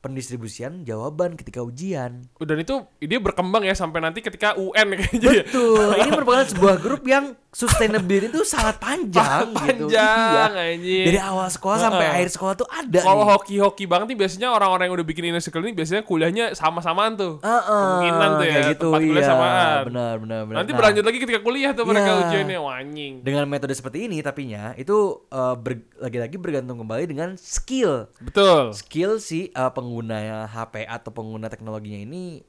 pendistribusian 0.05 0.85
jawaban 0.85 1.33
ketika 1.33 1.59
ujian. 1.59 2.29
Dan 2.37 2.57
itu 2.57 2.85
dia 2.99 3.17
berkembang 3.17 3.65
ya 3.65 3.73
sampai 3.73 3.97
nanti 3.99 4.21
ketika 4.21 4.53
UN 4.53 4.93
kayaknya. 5.01 5.41
Betul, 5.41 5.89
ini 5.97 6.09
merupakan 6.21 6.45
sebuah 6.45 6.77
grup 6.77 7.01
yang 7.03 7.33
sustainability 7.49 8.29
itu 8.29 8.43
sangat 8.43 8.77
panjang, 8.77 9.47
gitu. 9.55 9.87
Panjang 9.87 10.51
Iya. 10.75 11.05
Dari 11.07 11.19
awal 11.19 11.47
sekolah 11.47 11.79
sampai 11.79 12.05
akhir 12.05 12.29
sekolah 12.29 12.53
tuh 12.53 12.67
ada 12.67 12.99
Kalau 12.99 13.23
hoki-hoki 13.25 13.87
banget 13.87 14.11
nih 14.11 14.19
biasanya 14.19 14.51
orang-orang 14.51 14.91
yang 14.91 14.95
udah 14.99 15.07
bikin 15.07 15.23
circle 15.39 15.63
ini 15.63 15.71
biasanya 15.71 16.03
kuliahnya 16.03 16.45
sama-samaan 16.51 17.15
tuh. 17.15 17.39
Heeh, 17.39 17.63
Kemungkinan 17.63 18.29
tuh 18.29 18.45
ya, 18.45 18.59
gitu, 18.69 18.87
tempat 18.91 18.99
kuliah 19.01 19.23
iya. 19.23 19.31
samaan. 19.31 19.81
Benar, 19.87 20.13
benar, 20.19 20.41
benar. 20.45 20.57
Nanti 20.59 20.71
Nah, 20.75 20.77
berlanjut 20.77 21.03
lagi 21.07 21.19
ketika 21.23 21.39
kuliah 21.39 21.71
tuh 21.71 21.83
mereka 21.87 22.05
Iya. 22.05 22.21
ujiannya 22.27 22.57
Wah, 22.59 22.75
anjing. 22.75 23.13
dengan 23.23 23.43
metode 23.47 23.71
seperti 23.71 23.97
ini 24.03 24.19
tapinya 24.19 24.75
itu 24.75 24.97
eh, 25.31 25.55
ber- 25.55 25.87
lagi-lagi 25.95 26.35
bergantung 26.35 26.75
kembali 26.77 27.07
dengan 27.07 27.39
skill. 27.39 28.11
Betul. 28.19 28.75
Skill 28.75 29.17
si 29.17 29.47
eh, 29.47 29.71
pengguna 29.95 30.17
HP 30.45 30.83
atau 30.83 31.09
pengguna 31.09 31.47
teknologinya 31.47 31.99
ini 32.01 32.43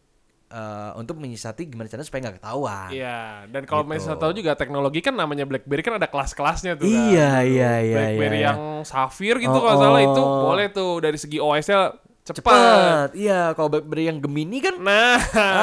eh, 0.47 0.91
untuk 0.95 1.15
menyiasati 1.17 1.67
gimana 1.67 1.87
caranya 1.87 2.07
supaya 2.07 2.21
nggak 2.23 2.37
ketahuan. 2.39 2.91
Iya, 2.91 3.47
dan 3.47 3.63
kalau 3.65 3.83
Gitu. 3.83 3.91
misalnya 3.95 4.19
tahu 4.19 4.33
juga 4.33 4.55
teknologi 4.55 4.99
kan 4.99 5.15
namanya 5.15 5.43
BlackBerry 5.43 5.83
kan 5.83 5.95
ada 5.95 6.07
kelas-kelasnya 6.07 6.75
tuh 6.75 6.87
kan. 6.87 7.03
Iya, 7.11 7.31
iya, 7.43 7.73
iya, 7.83 7.95
BlackBerry 7.95 8.39
iya, 8.39 8.43
iya. 8.43 8.49
yang 8.51 8.61
Sapphire 8.83 9.39
gitu 9.39 9.51
Oh, 9.51 9.59
kalau 9.59 9.75
nggak 9.75 9.83
salah 9.87 10.03
itu 10.03 10.23
oh. 10.23 10.43
boleh 10.45 10.67
tuh 10.69 10.91
dari 10.99 11.19
segi 11.19 11.39
OS-nya 11.39 11.95
cepat. 12.23 12.43
Cepat. 12.43 13.09
Iya, 13.15 13.55
kalau 13.55 13.71
BlackBerry 13.71 14.07
yang 14.07 14.19
Gemini 14.19 14.59
kan 14.59 14.75
Nah, 14.79 15.19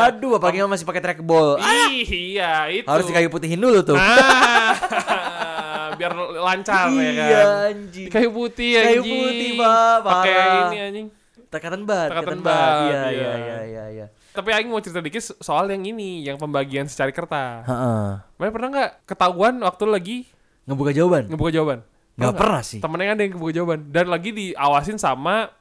aduh 0.07 0.35
apalagi 0.35 0.59
yang 0.59 0.67
masih 0.67 0.83
pakai 0.83 0.99
trackball. 0.99 1.59
Ah, 1.59 1.87
ih, 1.87 2.07
iya 2.35 2.67
itu. 2.69 2.87
harus 2.87 3.03
dikayu 3.03 3.27
putihin 3.27 3.59
dulu 3.59 3.83
tuh. 3.83 3.95
Nah, 3.95 4.75
biar 5.99 6.11
lancar 6.39 6.91
ya 6.91 7.11
kan. 7.13 7.27
Iya, 7.31 7.43
anjing. 7.71 8.07
Kayu 8.07 8.29
putih 8.31 8.71
Kayu 8.75 8.99
anjing. 8.99 9.15
putih, 9.15 9.49
Pak, 9.55 9.95
Pakai 10.01 10.35
ini 10.67 10.79
anjing. 10.81 11.07
Tekatan 11.53 11.85
bat, 11.85 12.09
Tekatan 12.09 12.41
bat. 12.41 12.89
Iya, 12.89 12.89
iya. 12.89 13.01
iya, 13.13 13.31
iya, 13.37 13.57
iya, 13.61 13.83
iya. 13.93 14.05
Tapi 14.33 14.49
Aing 14.49 14.73
mau 14.73 14.81
cerita 14.81 14.97
dikit 14.97 15.21
soal 15.21 15.69
yang 15.69 15.85
ini, 15.85 16.25
yang 16.25 16.41
pembagian 16.41 16.89
secari 16.89 17.13
kertas. 17.13 17.69
Heeh. 17.69 18.05
Mana 18.25 18.49
pernah 18.49 18.69
nggak 18.73 18.91
ketahuan 19.05 19.61
waktu 19.61 19.85
lagi 19.85 20.17
Ngebuka 20.65 20.89
jawaban. 20.89 21.29
ngebuka 21.29 21.51
jawaban? 21.53 21.79
Nggak 22.17 22.33
pernah 22.33 22.61
sih. 22.65 22.81
Temennya 22.81 23.13
ada 23.13 23.21
yang 23.21 23.33
kebuka 23.37 23.53
jawaban 23.53 23.79
dan 23.93 24.05
lagi 24.09 24.29
diawasin 24.33 24.97
sama 24.97 25.53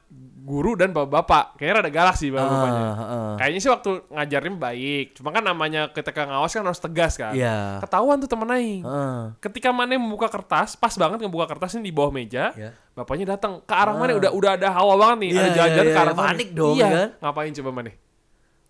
guru 0.43 0.75
dan 0.75 0.91
bapak-bapak. 0.91 1.55
Kayaknya 1.55 1.75
rada 1.79 1.91
galak 1.91 2.15
sih 2.19 2.27
bapak-bapaknya. 2.27 2.83
Ah, 2.83 2.99
ah. 2.99 3.33
Kayaknya 3.39 3.59
sih 3.63 3.71
waktu 3.71 3.91
ngajarin 4.11 4.55
baik. 4.59 5.05
Cuma 5.15 5.31
kan 5.31 5.43
namanya 5.47 5.87
ketika 5.95 6.27
ngawas 6.27 6.51
kan 6.51 6.67
harus 6.67 6.83
tegas 6.83 7.15
kan. 7.15 7.31
Iya. 7.31 7.79
Ketahuan 7.79 8.19
tuh 8.19 8.27
temen 8.27 8.51
aing. 8.51 8.83
Ah. 8.83 9.31
Ketika 9.39 9.71
Mane 9.71 9.95
membuka 9.95 10.27
kertas, 10.27 10.75
pas 10.75 10.91
banget 10.99 11.23
ngebuka 11.23 11.47
kertasnya 11.47 11.79
di 11.79 11.95
bawah 11.95 12.11
meja. 12.11 12.51
Iya. 12.59 12.75
Bapaknya 12.93 13.39
datang 13.39 13.63
ke 13.63 13.73
arah 13.73 13.95
Mane 13.95 14.19
udah 14.19 14.31
udah 14.35 14.51
ada 14.59 14.69
hawa 14.75 14.99
banget 14.99 15.17
nih, 15.23 15.29
Iya, 15.31 15.39
ada 15.39 15.49
jalan-jalan 15.55 15.87
iya, 15.87 15.95
ke 15.95 15.99
arah 16.03 16.13
iya. 16.13 16.19
Mane. 16.19 16.29
Panik 16.29 16.49
dong, 16.51 16.75
iya. 16.75 16.87
kan? 16.91 17.09
Ngapain 17.23 17.53
coba 17.55 17.71
Mane? 17.71 17.91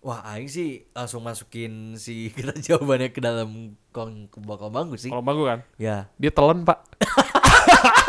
Wah, 0.04 0.20
aing 0.36 0.48
sih 0.52 0.84
langsung 0.94 1.26
masukin 1.26 1.98
si 1.98 2.14
kita 2.36 2.54
jawabannya 2.54 3.10
ke 3.10 3.18
dalam 3.18 3.74
kong 3.90 4.30
bakal 4.46 4.70
bangku 4.70 4.94
sih. 4.94 5.10
Kalau 5.10 5.26
bagus 5.26 5.46
kan? 5.50 5.60
Ya. 5.74 6.06
Dia 6.22 6.30
telan, 6.30 6.62
Pak. 6.62 6.78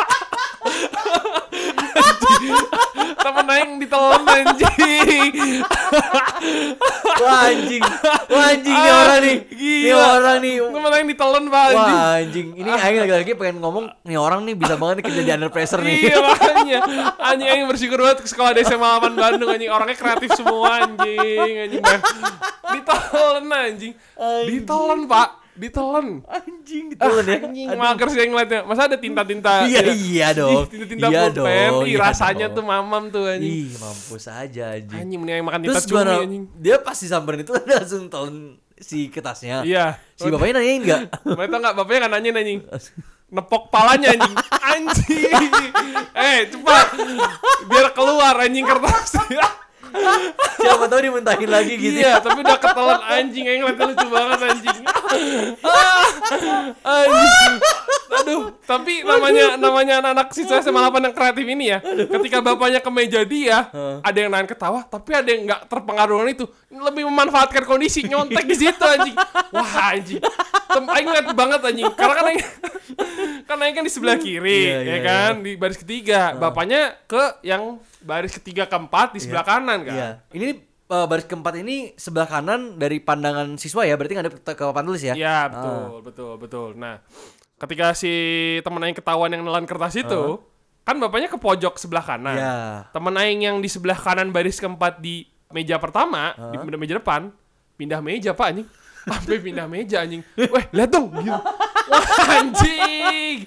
Temen 3.26 3.46
aing 3.50 3.72
ditelan 3.82 4.22
anjing. 4.22 4.70
Wah 7.18 7.50
anjing. 7.50 7.82
Wah 8.30 8.46
anjing 8.54 8.76
Ah, 8.78 9.02
orang 9.02 9.20
nih. 9.26 9.38
Gila. 9.50 10.06
orang 10.22 10.38
nih. 10.46 10.56
Temen 10.62 10.92
aing 10.94 11.08
ditelan, 11.10 11.44
Pak 11.50 11.64
anjing. 11.66 11.82
Wah 11.98 12.22
anjing. 12.22 12.48
Ini 12.54 12.70
aing 12.70 12.98
lagi-lagi 13.02 13.32
pengen 13.34 13.58
ngomong 13.66 13.86
nih 14.06 14.18
orang 14.22 14.46
nih 14.46 14.54
bisa 14.54 14.78
banget 14.78 15.02
nih 15.02 15.06
kerja 15.10 15.22
di 15.26 15.32
under 15.34 15.50
pressure 15.50 15.82
nih. 15.82 15.98
Iya 16.06 16.18
makanya 16.22 16.80
Anjing 17.18 17.48
anjing 17.50 17.66
bersyukur 17.66 17.98
banget 17.98 18.20
ke 18.22 18.30
sekolah 18.30 18.52
di 18.54 18.62
SMA 18.62 18.90
8 19.02 19.18
Bandung 19.18 19.50
anjing 19.50 19.72
Orangnya 19.74 19.98
kreatif 19.98 20.30
semua 20.38 20.86
anjing 20.86 21.54
Anjing. 21.66 21.82
Ditelan 22.78 23.46
anjing 23.50 23.94
Ditelan 24.46 25.02
pak 25.10 25.30
Ditelan. 25.56 26.20
Anjing 26.28 26.92
ditelan 26.92 27.24
ya. 27.24 27.38
Anjing 27.42 27.68
mager 27.74 28.08
sih 28.10 28.20
yang 28.20 28.32
ngeliatnya. 28.32 28.62
Masa 28.64 28.82
ada 28.86 28.98
tinta-tinta 28.98 29.64
Iya 29.72 29.82
iya 29.90 30.28
dong. 30.32 30.68
Tinta-tinta 30.68 31.08
Iya 31.08 31.22
pulpen. 31.26 31.36
dong, 31.72 31.82
Ih 31.82 31.90
iya 31.90 31.98
rasanya 32.02 32.48
dong. 32.48 32.56
tuh 32.60 32.64
mamam 32.66 33.04
tuh 33.08 33.24
anjing. 33.26 33.52
Ih 33.66 33.72
mampus 33.76 34.26
aja 34.28 34.76
anjing. 34.76 35.00
Anjing 35.00 35.18
mending 35.18 35.36
yang 35.38 35.48
makan 35.48 35.60
tinta 35.64 35.80
cumi 35.82 36.04
anjing. 36.04 36.44
Dia 36.56 36.76
pasti 36.78 37.06
samperin 37.08 37.42
itu 37.42 37.56
langsung 37.72 38.08
telan 38.08 38.36
si 38.76 39.08
kertasnya. 39.08 39.64
Iya. 39.64 39.96
Si 40.14 40.28
bapaknya 40.28 40.60
nanyain 40.60 40.80
enggak? 40.82 41.02
Mereka 41.26 41.50
tau 41.50 41.60
gak 41.62 41.76
bapaknya 41.76 42.00
kan 42.04 42.12
nanya 42.14 42.30
anjing. 42.36 42.60
Nepok 43.26 43.64
palanya 43.70 44.08
anjing. 44.12 44.36
Anjing. 44.62 45.32
Eh 46.12 46.40
cepat. 46.48 46.86
Biar 47.66 47.88
keluar 47.92 48.36
anjing 48.38 48.64
kertasnya 48.64 49.65
Siapa 50.66 50.84
tahu 50.90 51.00
dimuntahin 51.00 51.50
lagi 51.50 51.74
gitu. 51.78 52.00
Iya, 52.00 52.20
tapi 52.20 52.42
udah 52.42 52.58
ketelan 52.58 53.02
anjing 53.06 53.46
yang 53.46 53.58
ngeliatnya 53.64 53.86
lucu 53.92 54.08
banget 54.08 54.40
anjing. 54.52 54.80
Anjing. 56.86 57.54
Aduh, 58.16 58.42
tapi 58.64 59.04
namanya 59.04 59.60
namanya 59.60 59.94
anak-anak 60.02 60.28
siswa 60.34 60.58
SMA 60.64 60.82
8 60.82 61.06
yang 61.06 61.16
kreatif 61.16 61.46
ini 61.46 61.66
ya. 61.76 61.80
Ketika 61.84 62.42
bapaknya 62.42 62.80
ke 62.82 62.90
meja 62.90 63.22
dia, 63.28 63.70
ada 64.02 64.18
yang 64.18 64.32
nahan 64.32 64.48
ketawa, 64.48 64.82
tapi 64.88 65.14
ada 65.14 65.30
yang 65.30 65.46
nggak 65.46 65.62
terpengaruh 65.70 66.24
dengan 66.24 66.32
itu. 66.34 66.46
Lebih 66.72 67.04
memanfaatkan 67.08 67.64
kondisi 67.68 68.04
nyontek 68.08 68.46
di 68.48 68.56
situ 68.56 68.84
anjing. 68.84 69.16
Wah, 69.54 69.94
anjing. 69.94 70.22
Tem 70.66 70.86
aing 70.86 71.06
ngeliat 71.08 71.28
banget 71.32 71.60
anjing. 71.62 71.86
Karena 71.94 72.14
kan 72.16 72.26
aing 72.32 72.42
kan 73.50 73.58
aing 73.62 73.76
kan 73.78 73.84
di 73.86 73.92
sebelah 73.94 74.18
kiri, 74.18 74.74
Iya, 74.74 74.80
ya 74.82 74.98
kan, 75.04 75.32
di 75.44 75.52
baris 75.56 75.80
ketiga. 75.80 76.34
Bapaknya 76.36 76.98
ke 77.06 77.40
yang 77.46 77.78
baris 78.06 78.32
ketiga 78.38 78.70
keempat 78.70 79.18
di 79.18 79.20
sebelah 79.20 79.42
kanan 79.42 79.82
kan. 79.82 79.96
Iya. 79.98 80.10
Ini 80.30 80.48
uh, 80.94 81.06
baris 81.10 81.26
keempat 81.26 81.58
ini 81.60 81.98
sebelah 81.98 82.30
kanan 82.30 82.78
dari 82.78 83.02
pandangan 83.02 83.58
siswa 83.58 83.82
ya, 83.84 83.98
berarti 83.98 84.14
nggak 84.14 84.26
ada 84.30 84.54
ke 84.54 84.64
papan 84.64 84.86
tulis 84.86 85.02
ya? 85.02 85.14
Iya 85.18 85.38
betul 85.50 85.82
betul 86.06 86.32
betul. 86.38 86.70
Nah 86.78 87.02
ketika 87.58 87.98
si 87.98 88.14
temen 88.62 88.86
aing 88.86 88.96
ketahuan 88.96 89.34
yang 89.34 89.42
nelan 89.42 89.66
kertas 89.66 89.98
itu, 89.98 90.40
kan 90.86 90.96
bapaknya 91.02 91.28
ke 91.28 91.42
pojok 91.42 91.82
sebelah 91.82 92.06
kanan. 92.06 92.38
Iya. 92.38 92.56
Temen 92.94 93.14
aing 93.18 93.42
yang 93.42 93.58
di 93.58 93.68
sebelah 93.68 93.98
kanan 93.98 94.30
baris 94.30 94.62
keempat 94.62 95.02
di 95.02 95.26
meja 95.50 95.82
pertama 95.82 96.38
di 96.54 96.58
meja 96.78 97.02
depan 97.02 97.34
pindah 97.76 98.00
meja 98.00 98.32
pak 98.32 98.48
anjing. 98.54 98.68
Sampai 99.10 99.38
pindah 99.38 99.66
meja 99.66 100.06
anjing. 100.06 100.22
Weh 100.38 100.66
lihat 100.74 100.90
dong 100.94 101.10
gitu. 101.14 101.34
Wah 101.86 102.06
anjing. 102.36 103.46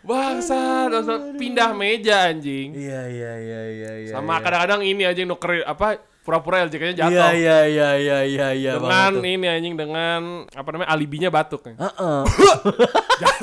Bangsat, 0.00 0.88
bangsat. 0.88 1.20
pindah 1.34 1.70
meja 1.72 2.28
anjing. 2.28 2.72
Iya 2.72 3.02
iya 3.06 3.32
iya 3.36 3.60
iya 3.68 3.92
iya. 4.00 4.10
Sama 4.10 4.38
kadang-kadang 4.38 4.80
ini 4.82 5.02
anjing 5.02 5.24
nuker 5.24 5.62
apa 5.62 5.98
pura-pura 6.20 6.62
LJK-nya 6.62 6.92
Iya 6.92 7.00
jatuh. 7.00 7.30
iya 7.32 7.58
iya 7.66 7.88
iya 7.96 8.18
iya 8.22 8.48
iya. 8.52 8.72
dengan 8.76 8.86
banget 8.86 9.12
tuh. 9.16 9.24
ini 9.26 9.46
anjing 9.48 9.74
dengan 9.74 10.20
apa 10.46 10.68
namanya 10.70 10.90
alibinya 10.90 11.28
batuk. 11.28 11.60
Heeh. 11.66 12.20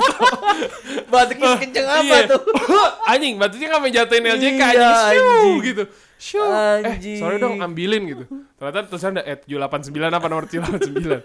Batuknya 1.08 1.56
kenceng 1.56 1.86
apa 1.86 2.04
Iya. 2.04 2.28
tuh? 2.28 2.40
anjing 3.10 3.34
batuknya 3.36 3.68
mau 3.74 3.88
jatuhin 3.88 4.24
LJK 4.26 4.60
Iya, 4.60 4.68
anjing, 4.68 4.84
Shoo, 5.14 5.28
anjing. 5.30 5.56
gitu 5.64 5.84
Shoo. 6.18 6.44
Anjing. 6.44 7.14
eh 7.14 7.16
sorry 7.16 7.36
dong 7.38 7.56
ambilin 7.58 8.02
gitu 8.04 8.24
ternyata 8.54 8.84
tulisan 8.84 9.14
ada 9.14 9.22
at 9.24 9.46
789 9.46 9.94
apa 10.10 10.26
nomor 10.26 10.44
789 10.44 11.24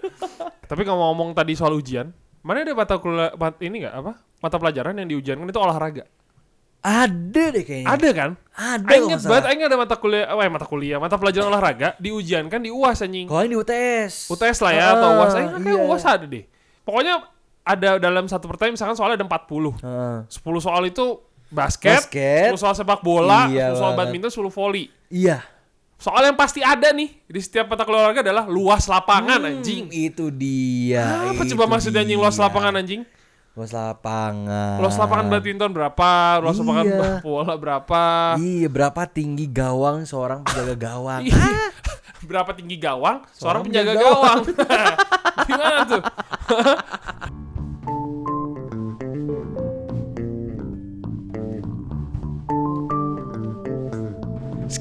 tapi 0.64 0.82
kalau 0.84 1.12
ngomong 1.12 1.34
tadi 1.34 1.54
soal 1.54 1.74
ujian 1.74 2.14
mana 2.44 2.62
ada 2.62 2.76
mata 2.76 2.96
kuliah 2.96 3.32
ini 3.58 3.76
nggak 3.82 3.96
apa 3.96 4.14
mata 4.38 4.56
pelajaran 4.58 4.94
yang 4.96 5.08
diujiankan 5.10 5.48
itu 5.48 5.58
olahraga 5.58 6.04
Ada 6.84 7.44
deh 7.50 7.64
kayaknya. 7.64 7.88
ada 7.88 8.10
kan 8.12 8.32
Ada 8.52 8.76
Aing 8.76 8.84
kalau 8.84 9.08
inget 9.08 9.18
nggak 9.18 9.32
banget. 9.32 9.44
Aing 9.48 9.62
ada 9.64 9.78
mata 9.80 9.96
kuliah, 9.96 10.26
ya 10.28 10.50
mata 10.52 10.68
kuliah, 10.68 10.98
mata 11.00 11.16
pelajaran 11.16 11.48
olahraga 11.48 11.96
diujiankan 11.98 12.60
di 12.60 12.70
UAS 12.70 13.00
anjing. 13.00 13.24
Kalau 13.24 13.40
ini 13.42 13.56
UTS. 13.56 14.28
UTS 14.28 14.58
lah 14.60 14.72
ya 14.72 14.86
atau 14.92 15.08
Ah, 15.08 15.18
UAS, 15.18 15.34
Aing 15.34 15.50
kayak 15.58 15.64
iya. 15.64 15.84
UAS 15.88 16.04
ada 16.04 16.26
deh. 16.28 16.44
Pokoknya 16.84 17.14
ada 17.64 17.90
dalam 17.96 18.28
satu 18.28 18.46
pertanyaan 18.46 18.76
misalkan 18.76 19.00
soalnya 19.00 19.16
ada 19.16 19.26
40. 19.26 19.72
Heeh. 19.80 20.18
10 20.28 20.60
soal 20.60 20.84
itu 20.84 21.24
basket, 21.48 22.04
Basket. 22.04 22.52
10 22.52 22.60
soal 22.60 22.76
sepak 22.76 23.00
bola, 23.00 23.48
Iya 23.48 23.72
10 23.72 23.80
soal 23.80 23.94
badminton, 23.96 24.28
10 24.28 24.52
volley. 24.52 24.92
Iya. 25.08 25.40
Soal 26.04 26.28
yang 26.28 26.36
pasti 26.36 26.60
ada 26.60 26.92
nih 26.92 27.16
di 27.32 27.40
setiap 27.40 27.72
kuliah 27.72 28.12
olahraga 28.12 28.20
adalah 28.20 28.44
luas 28.44 28.92
lapangan 28.92 29.40
anjing. 29.40 29.88
Hmm, 29.88 30.04
itu 30.12 30.28
dia. 30.36 31.32
Apa 31.32 31.48
itu 31.48 31.56
coba 31.56 31.80
maksudnya 31.80 32.04
anjing 32.04 32.20
luas 32.20 32.36
lapangan 32.36 32.76
anjing? 32.76 33.08
Luas 33.56 33.72
lapangan. 33.72 34.84
Luas 34.84 35.00
lapangan 35.00 35.32
badminton 35.32 35.72
berapa? 35.72 36.44
Luas 36.44 36.60
lapangan 36.60 36.86
Iya. 36.92 37.10
bola 37.24 37.56
berapa? 37.56 38.04
Iya, 38.36 38.68
berapa 38.68 39.02
tinggi 39.08 39.48
gawang 39.48 40.04
seorang 40.04 40.44
penjaga 40.44 40.76
gawang? 40.76 41.24
Iya. 41.24 41.72
berapa 42.28 42.52
tinggi 42.52 42.76
gawang 42.84 43.24
seorang 43.32 43.40
Seorang 43.40 43.62
penjaga 43.64 43.92
penjaga 43.96 44.04
gawang? 44.04 44.40
Gimana 44.44 44.96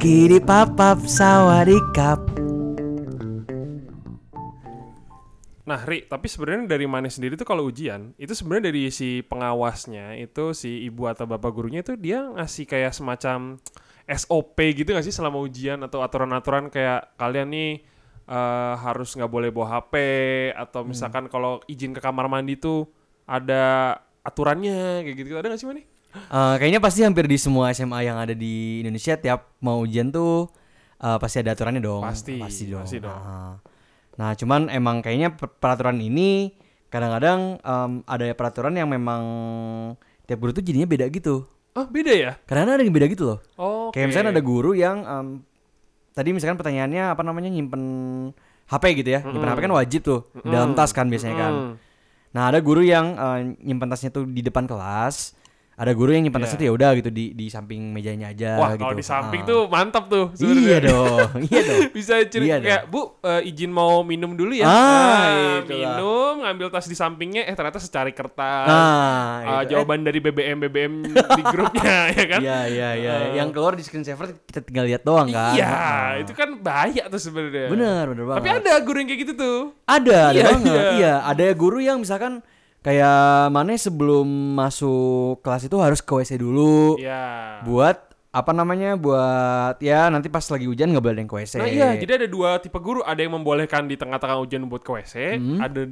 Skidi 0.03 0.43
papap 0.43 0.99
sawadikap. 1.07 2.19
Nah, 5.63 5.79
Ri, 5.87 6.11
tapi 6.11 6.27
sebenarnya 6.27 6.75
dari 6.75 6.91
mana 6.91 7.07
sendiri 7.07 7.39
tuh 7.39 7.47
kalau 7.47 7.71
ujian, 7.71 8.11
itu 8.19 8.35
sebenarnya 8.35 8.75
dari 8.75 8.91
si 8.91 9.23
pengawasnya, 9.23 10.19
itu 10.19 10.59
si 10.59 10.91
ibu 10.91 11.07
atau 11.07 11.31
bapak 11.31 11.55
gurunya 11.55 11.87
itu 11.87 11.95
dia 11.95 12.19
ngasih 12.35 12.67
kayak 12.67 12.99
semacam 12.99 13.63
SOP 14.11 14.59
gitu 14.75 14.91
gak 14.91 15.07
sih 15.07 15.15
selama 15.15 15.39
ujian 15.39 15.79
atau 15.87 16.03
aturan-aturan 16.03 16.67
kayak 16.67 17.15
kalian 17.15 17.55
nih 17.55 17.87
eh, 18.27 18.75
harus 18.83 19.15
nggak 19.15 19.31
boleh 19.31 19.55
bawa 19.55 19.87
HP 19.87 19.95
atau 20.51 20.83
misalkan 20.83 21.31
kalau 21.31 21.63
izin 21.71 21.95
ke 21.95 22.03
kamar 22.03 22.27
mandi 22.27 22.59
tuh 22.59 22.91
ada 23.23 23.95
aturannya 24.27 25.07
kayak 25.07 25.15
gitu 25.15 25.39
ada 25.39 25.47
gak 25.47 25.63
sih 25.63 25.71
Mani? 25.71 25.92
Eh, 26.13 26.55
kayaknya 26.57 26.79
pasti 26.79 27.01
hampir 27.01 27.25
di 27.25 27.37
semua 27.37 27.73
SMA 27.73 28.05
yang 28.05 28.17
ada 28.17 28.33
di 28.33 28.81
Indonesia 28.81 29.17
tiap 29.17 29.57
mau 29.59 29.81
ujian 29.81 30.09
tuh 30.09 30.49
eh, 30.99 31.17
pasti 31.17 31.41
ada 31.41 31.53
aturannya 31.53 31.81
dong. 31.81 32.01
Pasti, 32.01 32.37
pasti 32.37 32.65
dong. 32.69 32.85
pasti 32.85 32.99
dong. 32.99 33.17
Nah, 33.17 33.55
Nah, 34.13 34.37
cuman 34.37 34.69
emang 34.69 35.01
kayaknya 35.01 35.33
per- 35.33 35.57
peraturan 35.57 35.97
ini 35.97 36.53
kadang-kadang 36.89 37.57
em, 37.59 37.93
ada 38.05 38.29
peraturan 38.37 38.77
yang 38.77 38.85
memang 38.85 39.23
tiap 40.23 40.37
guru 40.37 40.53
tuh 40.53 40.61
jadinya 40.61 40.85
beda 40.85 41.09
gitu. 41.09 41.49
Oh 41.73 41.89
beda 41.89 42.13
ya? 42.13 42.33
Kadang-kadang 42.45 42.77
ada 42.77 42.85
yang 42.85 42.93
beda 42.93 43.09
gitu 43.09 43.25
loh. 43.25 43.39
Oh, 43.57 43.89
Kayak 43.89 44.13
misalnya 44.13 44.37
ada 44.37 44.45
guru 44.45 44.77
yang 44.77 45.01
em, 45.01 45.27
tadi 46.13 46.37
misalkan 46.37 46.61
pertanyaannya 46.61 47.09
apa 47.09 47.25
namanya 47.25 47.49
nyimpen 47.49 47.83
HP 48.69 49.01
gitu 49.01 49.17
ya. 49.17 49.25
Nyimpen 49.25 49.49
HP 49.49 49.59
kan 49.63 49.73
wajib 49.73 50.01
tuh 50.05 50.21
di 50.35 50.49
dalam 50.53 50.77
tas 50.77 50.93
kan 50.93 51.09
biasanya 51.09 51.37
kan. 51.39 51.53
Nah, 52.33 52.53
ada 52.53 52.61
guru 52.61 52.85
yang 52.85 53.17
eh, 53.17 53.39
nyimpen 53.65 53.89
tasnya 53.89 54.13
tuh 54.13 54.29
di 54.29 54.45
depan 54.45 54.69
kelas. 54.69 55.41
Ada 55.83 55.93
guru 55.93 56.11
yang 56.11 56.23
nyimpen 56.23 56.39
tasnya 56.41 56.57
tuh 56.57 56.67
ya 56.69 56.73
udah 56.73 56.91
gitu 56.95 57.11
di 57.11 57.25
di 57.33 57.47
samping 57.47 57.91
mejanya 57.91 58.31
aja 58.31 58.55
Wah 58.55 58.71
gitu. 58.71 58.81
kalau 58.81 58.95
di 58.95 59.03
samping 59.03 59.43
Ah. 59.43 59.49
tuh 59.49 59.61
mantap 59.67 60.05
tuh 60.07 60.31
Iya 60.31 60.39
sebenarnya. 60.39 60.79
dong. 60.85 61.29
Iya 61.43 61.61
dong. 61.61 61.81
Bisa 61.97 62.15
cerita 62.25 62.47
Iya 62.47 62.57
kayak 62.61 62.83
Bu 62.87 63.01
eh, 63.19 63.43
izin 63.45 63.69
mau 63.69 64.01
minum 64.03 64.31
dulu 64.33 64.55
ya. 64.55 64.63
Ah, 64.63 64.79
Nah, 65.03 65.27
minum 65.65 66.35
ngambil 66.41 66.71
tas 66.71 66.87
di 66.87 66.95
sampingnya 66.95 67.43
eh 67.43 67.53
ternyata 67.53 67.77
secari 67.77 68.11
kertas. 68.11 68.65
Nah, 68.65 69.43
Eh, 69.43 69.61
itu. 69.65 69.75
jawaban 69.75 70.01
dari 70.01 70.19
BBM 70.19 70.59
BBM 70.61 70.93
di 71.09 71.43
grupnya 71.45 71.99
ya 72.15 72.25
kan? 72.29 72.41
Iya 72.41 72.59
iya 72.69 72.89
iya. 72.95 73.13
Eh. 73.27 73.35
Yang 73.37 73.49
keluar 73.51 73.75
di 73.75 73.83
screensaver 73.83 74.39
kita 74.41 74.63
tinggal 74.63 74.87
lihat 74.87 75.03
doang 75.03 75.29
kan. 75.29 75.53
Iya, 75.53 75.67
Ah. 75.67 76.11
itu 76.17 76.31
kan 76.33 76.55
bahaya 76.57 77.07
tuh 77.07 77.19
sebenarnya. 77.19 77.67
Bener 77.67 78.05
bener 78.07 78.25
banget. 78.25 78.39
Tapi 78.39 78.49
ada 78.61 78.73
guru 78.81 78.97
yang 78.97 79.09
kayak 79.09 79.21
gitu 79.21 79.33
tuh. 79.35 79.59
Ada 79.83 80.19
ada 80.29 80.37
Iya, 80.37 80.45
banget. 80.49 80.71
iya. 80.71 80.83
Iya, 80.93 81.15
ada 81.25 81.45
guru 81.53 81.79
yang 81.79 81.99
misalkan 81.99 82.39
kayak 82.83 83.17
mana 83.49 83.75
sebelum 83.75 84.27
masuk 84.53 85.39
kelas 85.41 85.65
itu 85.65 85.77
harus 85.79 85.99
ke 85.99 86.13
WC 86.13 86.37
dulu 86.37 86.99
Iya. 86.99 87.63
buat 87.63 87.97
apa 88.29 88.51
namanya 88.51 88.97
buat 88.97 89.77
ya 89.79 90.09
nanti 90.09 90.27
pas 90.27 90.43
lagi 90.43 90.65
hujan 90.65 90.89
nggak 90.89 90.99
boleh 91.01 91.13
ada 91.13 91.21
yang 91.21 91.29
ke 91.29 91.37
WC 91.39 91.53
Nah 91.55 91.69
iya, 91.69 91.89
jadi 91.95 92.13
ada 92.17 92.27
dua 92.27 92.57
tipe 92.59 92.75
guru. 92.77 93.01
Ada 93.03 93.21
yang 93.21 93.37
membolehkan 93.37 93.85
di 93.85 93.95
tengah-tengah 93.95 94.41
ujian 94.41 94.65
buat 94.67 94.81
ke 94.81 94.91
WC. 94.91 95.15
Hmm. 95.37 95.61
Ada 95.61 95.83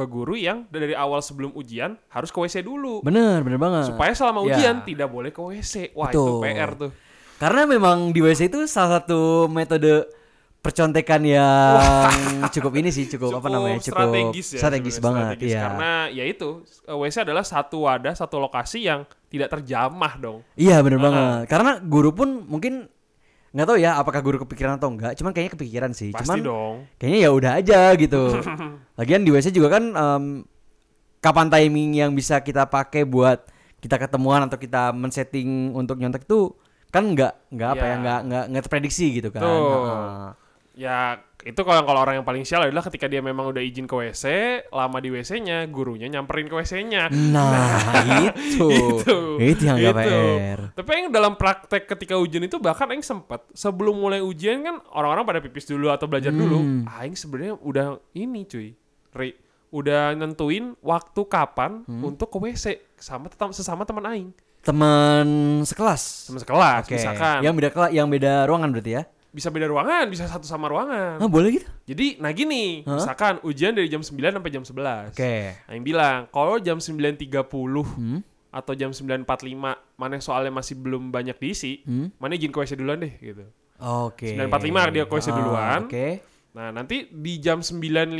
guru 0.00 0.32
yang 0.32 0.70
dari 0.70 0.94
awal 0.94 1.18
sebelum 1.18 1.50
ujian 1.52 1.98
harus 2.08 2.30
ke 2.30 2.38
WC 2.38 2.62
dulu. 2.62 3.02
bener 3.02 3.42
bener 3.42 3.58
banget 3.58 3.90
Supaya 3.90 4.14
selama 4.14 4.46
Ya. 4.46 4.54
ujian 4.54 4.76
tidak 4.80 5.10
boleh 5.10 5.28
ke 5.28 5.42
WC. 5.42 5.90
Wah 5.92 6.08
itu 6.08 6.16
Betul. 6.16 6.40
PR 6.40 6.70
tuh. 6.74 6.90
karena 7.36 7.62
memang 7.64 7.96
di 8.08 8.20
WC 8.20 8.46
itu 8.46 8.64
salah 8.64 9.02
satu 9.02 9.48
metode 9.48 10.06
percontekan 10.60 11.24
yang 11.24 11.80
cukup 12.52 12.72
ini 12.76 12.92
sih 12.92 13.08
cukup, 13.08 13.40
apa 13.40 13.48
namanya 13.48 13.80
cukup 13.80 13.96
strategis 14.12 14.46
ya 14.52 14.58
strategis 14.60 14.96
banget 15.00 15.24
strategis. 15.32 15.52
ya 15.52 15.60
karena 15.64 15.90
ya 16.12 16.24
itu 16.28 16.48
uh, 16.84 16.96
WC 17.00 17.16
adalah 17.24 17.40
satu 17.40 17.88
wadah 17.88 18.12
satu 18.12 18.36
lokasi 18.36 18.84
yang 18.84 19.08
tidak 19.32 19.48
terjamah 19.48 20.20
dong 20.20 20.44
Iya 20.54 20.84
bener 20.84 20.98
banget. 20.98 21.48
Karena 21.48 21.80
guru 21.80 22.10
pun 22.12 22.44
mungkin 22.44 22.92
nggak 23.50 23.66
tahu 23.66 23.78
ya 23.80 23.96
apakah 23.96 24.20
guru 24.20 24.36
kepikiran 24.38 24.76
atau 24.76 24.92
enggak. 24.92 25.16
Cuman 25.16 25.32
kayaknya 25.32 25.52
kepikiran 25.56 25.90
sih. 25.90 26.12
pasti 26.12 26.28
Cuman 26.28 26.38
dong 26.44 26.74
kayaknya 27.00 27.18
ya 27.24 27.30
udah 27.32 27.52
aja 27.56 27.80
gitu. 27.96 28.22
Lagian 29.00 29.24
di 29.24 29.30
WC 29.32 29.50
juga 29.50 29.80
kan 29.80 29.84
em, 29.90 30.24
kapan 31.18 31.48
timing 31.48 31.90
yang 31.96 32.10
bisa 32.12 32.38
kita 32.40 32.68
pakai 32.68 33.08
buat 33.08 33.48
kita 33.80 33.96
ketemuan 33.96 34.44
atau 34.44 34.60
kita 34.60 34.92
men-setting 34.92 35.72
untuk 35.72 35.96
nyontek 35.96 36.28
itu 36.28 36.52
kan 36.90 37.06
nggak 37.06 37.48
nggak 37.48 37.68
apa 37.70 37.80
Iya. 37.80 37.88
ya 37.88 37.96
nggak 37.96 38.20
nggak 38.28 38.44
nggak 38.50 38.62
terprediksi 38.66 39.06
gitu 39.14 39.30
kan. 39.32 39.40
Tuh. 39.40 39.56
Heeh. 39.56 40.28
Ya 40.80 41.20
itu 41.40 41.60
kalau 41.60 41.84
kalau 41.84 42.00
orang 42.00 42.20
yang 42.20 42.26
paling 42.26 42.40
sial 42.42 42.60
adalah 42.62 42.80
ketika 42.82 43.04
dia 43.04 43.20
memang 43.20 43.48
udah 43.48 43.60
izin 43.60 43.84
ke 43.84 43.92
WC 43.92 44.24
lama 44.70 44.96
di 44.96 45.08
WC-nya 45.08 45.64
gurunya 45.66 46.04
nyamperin 46.06 46.46
ke 46.46 46.54
WC-nya 46.54 47.08
Nah 47.34 47.80
itu 48.22 48.68
itu 48.96 49.16
itu 49.38 49.62
yang 49.62 49.76
Itu. 49.76 49.92
PR. 49.94 50.60
tapi 50.74 50.88
yang 50.94 51.08
dalam 51.10 51.36
praktek 51.36 51.84
ketika 51.86 52.16
ujian 52.16 52.40
itu 52.42 52.56
bahkan 52.56 52.88
Aing 52.88 53.00
sempat 53.02 53.44
sebelum 53.52 53.92
mulai 53.94 54.20
ujian 54.20 54.60
kan 54.62 54.80
orang-orang 54.90 55.24
pada 55.26 55.40
pipis 55.40 55.64
dulu 55.66 55.88
atau 55.88 56.04
belajar 56.06 56.28
Hmm. 56.28 56.40
dulu 56.40 56.58
Aing 56.90 57.12
sebenarnya 57.14 57.54
udah 57.56 57.86
ini 58.14 58.44
cuy 58.44 58.72
Ri, 59.10 59.34
udah 59.70 60.12
nentuin 60.14 60.72
waktu 60.78 61.20
kapan 61.26 61.84
Hmm. 61.84 62.04
untuk 62.06 62.28
ke 62.28 62.38
WC 62.38 62.64
sama 62.96 63.28
tetam- 63.28 63.52
sesama 63.52 63.84
teman 63.84 64.04
Aing 64.06 64.30
Teman 64.60 65.26
sekelas. 65.62 66.28
teman 66.28 66.36
sekelas 66.38 66.84
Oke. 66.84 66.94
misalkan 66.94 67.40
Yang 67.40 67.54
beda 67.54 67.68
kela- 67.70 67.92
yang 67.92 68.06
beda 68.06 68.44
ruangan 68.44 68.68
berarti 68.70 68.92
ya? 68.92 69.02
Bisa 69.30 69.46
beda 69.46 69.64
ruangan 69.64 70.06
bisa 70.06 70.24
satu 70.24 70.42
sama 70.42 70.66
ruangan 70.66 71.16
Ah 71.16 71.26
boleh 71.26 71.54
gitu? 71.54 71.66
jadi 71.84 72.18
nah 72.18 72.30
gini 72.30 72.82
Hah? 72.82 72.98
misalkan 72.98 73.34
ujian 73.40 73.70
dari 73.70 73.86
jam 73.86 74.00
9 74.00 74.10
sampai 74.10 74.50
jam 74.50 74.62
11 74.62 75.10
Oke. 75.10 75.34
Aing 75.64 75.82
bilang 75.82 76.26
kalau 76.28 76.58
jam 76.58 76.76
9.30 76.76 77.46
Hmm. 77.86 78.20
atau 78.50 78.72
jam 78.72 78.90
9.45 78.90 79.54
mana 79.94 80.14
soalnya 80.18 80.50
masih 80.50 80.74
belum 80.74 81.08
banyak 81.08 81.36
diisi 81.36 81.82
Hmm. 81.82 82.10
mana 82.16 82.34
izin 82.34 82.48
ke 82.48 82.58
WC 82.58 82.74
duluan 82.74 82.98
deh 82.98 83.14
gitu 83.14 83.46
Oke. 83.80 84.34
9.45 84.34 84.90
dia 84.90 85.04
ke 85.04 85.12
WC 85.14 85.28
Ah, 85.28 85.34
duluan. 85.34 85.80
Oke. 85.84 86.06
Nah 86.50 86.68
nanti 86.68 87.06
di 87.06 87.38
jam 87.38 87.62
9.50 87.62 88.18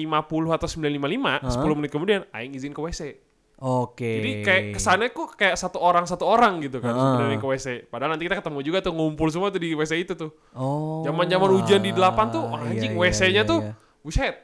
atau 0.49 0.65
9.55 0.65 1.43
Hah? 1.43 1.51
10 1.53 1.75
menit 1.75 1.91
kemudian 1.91 2.21
Aing 2.31 2.55
izin 2.55 2.71
ke 2.71 2.81
WC 2.81 3.19
Oke. 3.61 4.09
Jadi 4.21 4.31
kayak 4.41 4.63
kesannya 4.73 5.13
kok 5.13 5.37
kayak 5.37 5.53
satu 5.53 5.77
orang 5.85 6.09
satu 6.09 6.25
orang 6.25 6.65
gitu 6.65 6.81
kan 6.81 6.97
Ah. 6.97 7.21
sebenarnya 7.21 7.39
ke 7.39 7.47
WC 7.47 7.67
Padahal 7.93 8.17
nanti 8.17 8.25
kita 8.25 8.41
ketemu 8.41 8.59
juga 8.65 8.79
tuh 8.81 8.97
ngumpul 8.97 9.29
semua 9.29 9.53
tuh 9.53 9.61
di 9.61 9.77
WC 9.77 10.01
itu 10.01 10.17
tuh 10.17 10.33
Oh. 10.57 11.05
Zaman-zaman 11.05 11.49
hujan 11.61 11.85
di 11.85 11.93
8 11.93 12.33
tuh 12.33 12.43
anjing 12.57 12.97
iya, 12.97 13.05
iya, 13.05 13.13
WC-nya 13.13 13.43
iya, 13.45 13.51
tuh 13.53 13.61
iya. 13.61 13.73
buset 14.01 14.35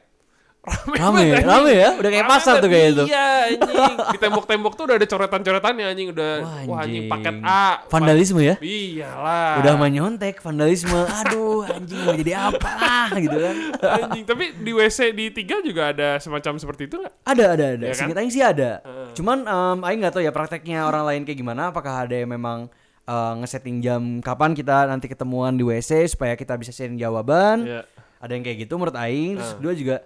Rame, 0.67 0.99
Rame, 0.99 1.15
banget, 1.23 1.31
anjing. 1.31 1.47
rame 1.47 1.71
ya? 1.71 1.89
Udah 1.95 2.09
kayak 2.11 2.25
Rame 2.27 2.33
pasar 2.35 2.53
tuh 2.59 2.69
kayak 2.69 2.87
itu. 2.91 3.03
Iya 3.07 3.27
anjing 3.55 3.93
Di 4.13 4.17
tembok-tembok 4.19 4.73
tuh 4.75 4.83
udah 4.83 4.95
ada 4.99 5.07
coretan-coretannya 5.07 5.85
anjing 5.87 6.07
Udah 6.11 6.31
Wah, 6.43 6.59
wah 6.67 6.77
anjing 6.83 7.07
anjing. 7.07 7.11
paket 7.11 7.35
A 7.47 7.63
Vandalisme 7.87 8.39
ya? 8.43 8.55
Iyalah 8.59 9.63
Udah 9.63 9.73
main 9.79 9.93
nyontek, 9.95 10.35
vandalisme. 10.43 10.99
Aduh, 11.23 11.63
anjing 11.63 11.99
mau 12.03 12.15
jadi 12.19 12.33
apa 12.35 12.75
gitu 13.15 13.37
kan. 13.39 13.55
Anjing 13.79 14.23
Tapi 14.27 14.45
di 14.59 14.71
WC 14.75 14.99
di 15.15 15.25
tiga 15.31 15.63
juga 15.63 15.95
ada 15.95 16.19
semacam 16.19 16.59
seperti 16.59 16.91
itu 16.91 16.95
nggak? 16.99 17.13
Ada, 17.23 17.45
ada, 17.55 17.65
ada. 17.79 17.85
Iya 17.87 17.95
kan? 17.95 18.27
Sih 18.27 18.43
ada. 18.43 18.71
Heeh. 18.83 19.07
Cuman 19.15 19.37
em 19.47 19.79
Aing 19.87 19.99
nggak 20.03 20.13
tahu 20.19 20.23
ya 20.25 20.35
prakteknya 20.35 20.83
orang 20.83 21.03
lain 21.07 21.21
kayak 21.23 21.39
gimana. 21.39 21.71
Apakah 21.71 22.03
ada 22.03 22.15
yang 22.15 22.27
memang 22.27 22.67
eh, 23.07 23.33
ngesetting 23.39 23.79
jam 23.79 24.19
kapan 24.19 24.51
kita 24.51 24.83
nanti 24.91 25.07
ketemuan 25.07 25.55
di 25.55 25.63
WC 25.63 26.11
supaya 26.11 26.35
kita 26.35 26.59
bisa 26.59 26.75
sharing 26.75 26.99
jawaban. 26.99 27.63
Iya. 27.63 27.81
Ada 28.17 28.31
yang 28.35 28.43
kayak 28.43 28.57
gitu 28.67 28.73
menurut 28.75 28.97
Aing. 28.97 29.39
Terus 29.39 29.53
kedua 29.61 29.73
juga 29.77 29.97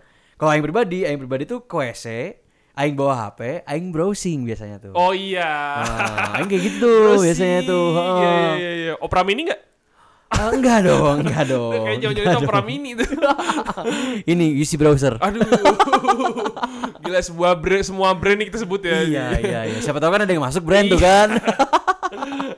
kalau 0.41 0.49
Aing 0.49 0.65
pribadi, 0.65 1.05
Aing 1.05 1.21
pribadi 1.21 1.45
tuh 1.45 1.61
ke 1.61 1.75
WC, 1.77 2.33
Aing 2.73 2.97
bawa 2.97 3.29
HP, 3.29 3.61
Aing 3.61 3.93
browsing 3.93 4.41
biasanya 4.41 4.81
tuh. 4.81 4.97
Oh 4.97 5.13
iya 5.13 5.45
Nah, 5.85 6.41
Aing 6.41 6.49
kayak 6.49 6.63
gitu 6.65 6.91
biasanya 7.29 7.61
tuh. 7.61 7.93
Iya 7.93 8.01
heeh. 8.01 8.17
iya 8.17 8.31
iya 8.57 8.71
iya. 8.73 8.93
Opera 8.97 9.21
mini 9.21 9.45
nggak? 9.45 9.61
Ah, 10.31 10.49
enggak 10.49 10.89
dong, 10.89 11.21
enggak 11.21 11.45
dong. 11.53 11.83
Kayak 11.85 11.97
jauh-jauh 12.01 12.25
itu 12.25 12.29
enggak 12.33 12.41
opera 12.41 12.61
mini 12.65 12.89
tuh. 12.97 13.05
Ini 14.33 14.45
UC 14.57 14.71
browser. 14.81 15.13
Aduh. 15.21 15.45
Gila 17.05 17.21
sebuah 17.21 17.53
brand, 17.61 17.85
semua 17.85 18.09
brand 18.17 18.41
nih 18.41 18.49
kita 18.49 18.65
sebut 18.65 18.81
ya. 18.81 18.97
iya, 19.05 19.25
iya, 19.37 19.59
iya. 19.69 19.77
Siapa 19.77 20.01
tahu 20.01 20.09
kan 20.09 20.25
ada 20.25 20.31
yang 20.33 20.41
masuk 20.41 20.65
brand 20.65 20.89
tuh 20.89 20.97
kan. 20.97 21.37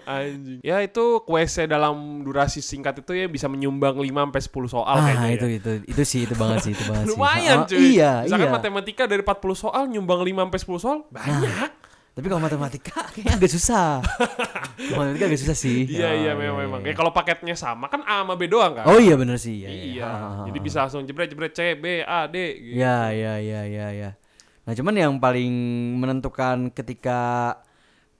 Anjing. 0.06 0.60
Ya 0.62 0.78
itu 0.80 1.04
WC 1.24 1.66
dalam 1.66 1.96
durasi 2.22 2.60
singkat 2.60 3.00
itu 3.00 3.12
ya 3.14 3.26
bisa 3.26 3.48
menyumbang 3.48 3.96
5 3.96 4.08
sampai 4.08 4.42
10 4.42 4.68
soal 4.70 4.96
ah, 4.96 5.04
kayaknya. 5.04 5.30
itu 5.34 5.48
ya. 5.48 5.58
itu 5.58 5.72
itu 5.88 6.02
sih 6.04 6.22
itu 6.24 6.36
banget 6.36 6.58
sih, 6.64 6.72
itu 6.72 6.84
banget 6.86 7.06
sih. 7.06 7.12
Lumayan 7.16 7.58
Ah, 7.60 7.68
cuy. 7.68 7.80
Iya, 7.94 8.12
Misalkan 8.26 8.48
iya. 8.48 8.56
matematika 8.56 9.04
dari 9.06 9.22
40 9.22 9.54
soal 9.56 9.84
nyumbang 9.88 10.22
5 10.22 10.44
sampai 10.44 10.60
10 10.60 10.84
soal 10.84 10.98
banyak. 11.10 11.70
Tapi 12.14 12.26
kalau 12.30 12.42
matematika 12.42 13.10
kayaknya 13.10 13.42
agak 13.42 13.50
susah. 13.50 14.06
Matematika 14.94 15.26
agak 15.26 15.42
susah 15.42 15.58
sih. 15.58 15.90
Iya 15.90 16.08
Ah, 16.08 16.14
iya 16.14 16.32
memang 16.34 16.62
memang. 16.62 16.80
Ya 16.86 16.94
kalau 16.94 17.10
paketnya 17.10 17.58
sama 17.58 17.90
kan 17.90 18.06
A 18.06 18.22
sama 18.22 18.38
B 18.38 18.46
doang 18.46 18.78
kan? 18.78 18.86
Oh 18.86 19.02
iya 19.02 19.18
bener 19.18 19.42
sih. 19.42 19.66
Iya. 19.66 19.70
Iya. 19.74 20.06
Ah, 20.06 20.14
ah, 20.14 20.46
Jadi 20.46 20.58
bisa 20.62 20.86
langsung 20.86 21.02
jebret 21.04 21.26
jebret 21.28 21.50
C 21.52 21.74
B 21.74 22.06
A 22.06 22.30
D 22.30 22.38
gitu. 22.54 22.78
Iya, 22.78 23.10
iya, 23.10 23.34
iya, 23.42 23.62
iya, 23.66 23.88
iya. 23.90 24.10
Nah, 24.64 24.72
cuman 24.72 24.94
yang 24.94 25.14
paling 25.18 25.52
menentukan 25.98 26.70
ketika 26.70 27.20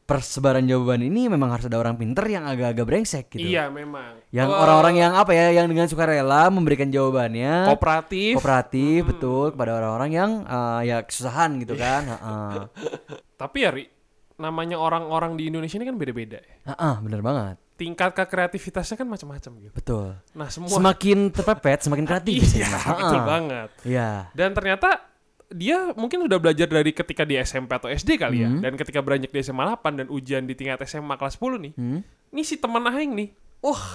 persebaran 0.04 0.64
jawaban 0.64 1.00
ini 1.00 1.26
memang 1.26 1.48
harus 1.50 1.66
ada 1.66 1.76
orang 1.76 1.96
pinter 1.96 2.24
yang 2.26 2.44
agak-agak 2.44 2.84
brengsek 2.84 3.26
gitu. 3.32 3.44
Iya 3.46 3.68
memang. 3.68 4.20
Yang 4.30 4.48
Oh, 4.48 4.60
orang-orang 4.60 4.96
yang 4.98 5.12
apa 5.14 5.32
ya, 5.32 5.48
yang 5.54 5.66
dengan 5.66 5.88
sukarela 5.88 6.48
memberikan 6.48 6.88
jawabannya 6.88 7.72
kooperatif. 7.72 8.36
kooperatif 8.36 9.00
betul 9.08 9.46
kepada 9.52 9.72
orang-orang 9.74 10.10
yang 10.12 10.32
eh, 10.44 10.82
ya 10.86 10.98
kesusahan 11.02 11.56
gitu 11.58 11.74
Iya. 11.74 11.82
kan. 11.82 12.02
Heeh. 12.06 12.54
Tapi 13.42 13.58
ya 13.60 13.72
Ri, 13.72 13.88
namanya 14.36 14.76
orang-orang 14.76 15.36
di 15.36 15.48
Indonesia 15.48 15.76
ini 15.76 15.86
kan 15.86 15.96
beda-beda 15.96 16.38
ya. 16.38 16.56
Heeh, 16.70 16.96
bener 17.00 17.24
banget. 17.24 17.56
Tingkat 17.74 18.14
kreativitasnya 18.14 18.96
kan 18.96 19.08
macam-macam 19.08 19.52
gitu. 19.60 19.74
Betul. 19.74 20.08
Nah 20.34 20.48
semua 20.48 20.70
Semakin 20.70 21.32
terpepet, 21.32 21.80
semakin 21.82 22.06
kreatif. 22.06 22.44
iya 22.60 22.70
betul 22.70 23.22
banget. 23.24 23.70
Iya. 23.82 24.10
Dan 24.32 24.52
ternyata 24.52 25.13
dia 25.54 25.94
mungkin 25.94 26.26
udah 26.26 26.38
belajar 26.38 26.66
dari 26.66 26.92
ketika 26.92 27.24
di 27.24 27.38
SMP 27.38 27.72
atau 27.72 27.88
SD 27.88 28.18
kali 28.18 28.42
ya. 28.42 28.50
Hmm. 28.50 28.60
Dan 28.60 28.74
ketika 28.74 29.00
beranjak 29.00 29.30
di 29.30 29.40
SMA 29.40 29.64
8 29.78 30.00
dan 30.04 30.08
ujian 30.10 30.44
di 30.44 30.54
tingkat 30.54 30.82
SMA 30.84 31.14
kelas 31.14 31.38
10 31.38 31.62
nih. 31.62 31.74
Hmm? 31.78 32.00
Ini 32.34 32.42
si 32.42 32.58
teman 32.58 32.84
Aing 32.84 33.14
nih. 33.14 33.30
Wah, 33.62 33.86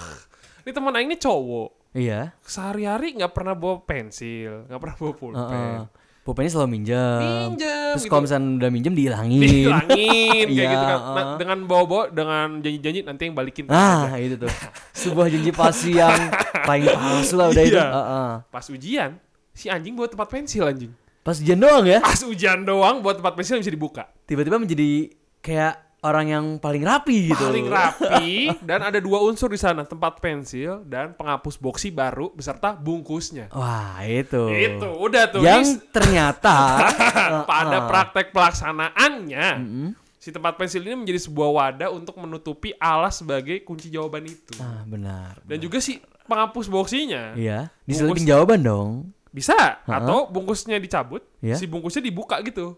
ini 0.63 0.71
teman 0.71 0.95
Aing 0.95 1.07
ini 1.07 1.19
cowok. 1.19 1.69
Iya. 1.91 2.31
Sehari-hari 2.41 3.13
nggak 3.13 3.33
pernah 3.33 3.53
bawa 3.53 3.83
pensil, 3.83 4.65
nggak 4.65 4.79
pernah 4.79 4.95
bawa 4.95 5.13
pulpen. 5.13 5.41
Heeh. 5.43 5.79
Pulpennya 6.19 6.51
selalu 6.51 6.69
minjem. 6.69 7.19
Minjem 7.49 7.51
Terus 7.89 8.03
gitu. 8.05 8.11
kalau 8.11 8.21
misalnya 8.21 8.47
udah 8.61 8.69
minjem 8.69 8.93
dihilangin. 8.93 9.39
Dihilangin 9.41 10.45
kayak 10.47 10.53
Iya, 10.53 10.65
gitu 10.67 10.85
kan. 10.85 10.99
Nah, 10.99 11.15
heeh. 11.17 11.37
dengan 11.37 11.57
bawa-bawa 11.65 12.03
dengan 12.09 12.47
janji-janji 12.61 12.99
nanti 13.01 13.21
yang 13.25 13.33
balikin. 13.33 13.65
Ah, 13.67 14.13
itu 14.15 14.37
tuh. 14.37 14.51
Sebuah 14.93 15.25
janji 15.27 15.49
palsu 15.49 15.89
yang 15.89 16.13
paling 16.69 16.85
palsu 16.85 17.33
lah 17.33 17.49
udah 17.49 17.63
itu. 17.65 17.73
Iya. 17.75 17.87
Heeh. 17.89 18.29
Pas 18.47 18.65
ujian, 18.69 19.09
si 19.51 19.65
anjing 19.67 19.97
bawa 19.97 20.07
tempat 20.07 20.27
pensil 20.29 20.63
anjing. 20.63 20.93
Pas 21.29 21.37
ujian 21.37 21.55
doang 21.55 21.85
ya, 21.85 22.01
Pas 22.01 22.17
ujian 22.19 22.59
doang 22.59 22.99
buat 22.99 23.15
tempat 23.15 23.33
pensil 23.33 23.57
bisa 23.57 23.69
dibuka. 23.69 24.09
tiba-tiba 24.23 24.57
menjadi 24.57 25.13
kayak 25.39 25.77
orang 25.99 26.25
yang 26.27 26.45
paling 26.57 26.81
rapi 26.81 27.27
gitu. 27.27 27.43
Paling 27.43 27.67
rapi 27.67 28.29
dan 28.63 28.81
ada 28.81 28.97
dua 28.97 29.19
unsur 29.21 29.45
di 29.47 29.59
sana, 29.59 29.83
tempat 29.83 30.17
pensil 30.17 30.81
dan 30.83 31.11
penghapus 31.11 31.55
boxy 31.55 31.91
baru 31.91 32.31
beserta 32.31 32.71
bungkusnya. 32.71 33.51
Wah, 33.51 33.99
itu. 34.01 34.47
Itu 34.47 34.89
udah 34.97 35.27
tuh 35.27 35.43
Yang 35.43 35.83
ternyata 35.89 36.87
pada 37.51 37.77
Heeh. 37.77 37.87
praktek 37.87 38.31
pelaksanaannya 38.31 39.47
Mm-mm. 39.59 39.89
si 40.15 40.31
tempat 40.31 40.55
pensil 40.55 40.81
ini 40.81 40.95
menjadi 40.97 41.19
sebuah 41.21 41.49
wadah 41.51 41.89
untuk 41.91 42.15
menutupi 42.15 42.71
alas 42.75 43.19
sebagai 43.19 43.61
kunci 43.61 43.87
jawaban 43.87 44.23
itu. 44.23 44.55
Ah, 44.57 44.81
benar. 44.83 45.43
Dan 45.43 45.59
juga 45.59 45.77
si 45.77 45.99
penghapus 46.25 46.67
boxinya 46.67 47.33
Iya, 47.33 47.73
diselipin 47.83 48.23
jawaban 48.23 48.61
dong. 48.61 48.91
Bisa 49.29 49.85
atau 49.85 50.25
bungkusnya 50.25 50.77
dicabut, 50.77 51.21
Iya. 51.39 51.55
si 51.55 51.65
bungkusnya 51.65 52.01
dibuka 52.01 52.41
gitu. 52.41 52.77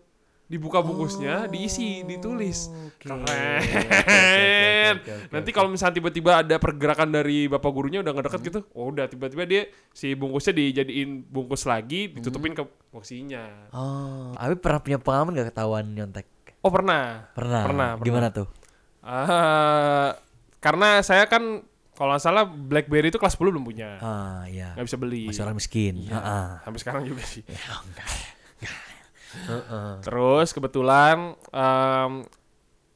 dibuka 0.52 0.84
bungkusnya, 0.84 1.48
diisi, 1.48 2.04
ditulis. 2.04 2.68
Oke. 2.68 3.08
Keren. 3.08 3.24
Oke, 3.24 3.80
oke, 5.00 5.00
oke, 5.00 5.14
Nanti 5.32 5.50
kalau 5.56 5.72
misalnya 5.72 5.96
tiba-tiba 5.96 6.44
ada 6.44 6.60
pergerakan 6.60 7.08
dari 7.08 7.48
bapak 7.48 7.72
gurunya 7.72 8.04
udah 8.04 8.12
ngedeket 8.12 8.42
gitu, 8.44 8.60
oh 8.76 8.92
udah 8.92 9.08
tiba-tiba 9.08 9.48
dia 9.48 9.64
si 9.96 10.12
bungkusnya 10.12 10.52
dijadiin 10.52 11.24
bungkus 11.24 11.64
lagi, 11.64 12.12
ditutupin 12.12 12.52
ke 12.52 12.68
boxinya. 12.92 13.72
Oh, 13.72 14.36
Abi 14.36 14.60
pernah 14.60 14.84
punya 14.84 15.00
pengalaman 15.00 15.40
gak 15.40 15.56
ketahuan 15.56 15.88
nyontek? 15.88 16.28
Oh 16.60 16.68
pernah. 16.68 17.32
Pernah. 17.32 17.62
Pernah, 17.64 17.90
Gimana 18.04 18.28
tuh? 18.36 18.52
Ah, 19.00 20.20
karena 20.60 21.00
saya 21.00 21.32
kan 21.32 21.64
kalau 22.02 22.18
nggak 22.18 22.26
salah 22.26 22.50
BlackBerry 22.50 23.14
itu 23.14 23.22
kelas 23.22 23.38
10 23.38 23.54
belum 23.54 23.62
punya. 23.62 24.02
Ah, 24.02 24.42
iya. 24.50 24.74
nggak 24.74 24.90
bisa 24.90 24.98
beli. 24.98 25.30
Masih 25.30 25.46
orang 25.46 25.54
miskin. 25.54 26.02
Iya, 26.02 26.18
Heeh. 26.18 26.48
Sampai 26.66 26.80
sekarang 26.82 27.04
juga 27.06 27.22
sih. 27.22 27.46
Heeh. 29.32 29.92
Terus 30.02 30.50
kebetulan 30.50 31.38
em, 31.48 32.12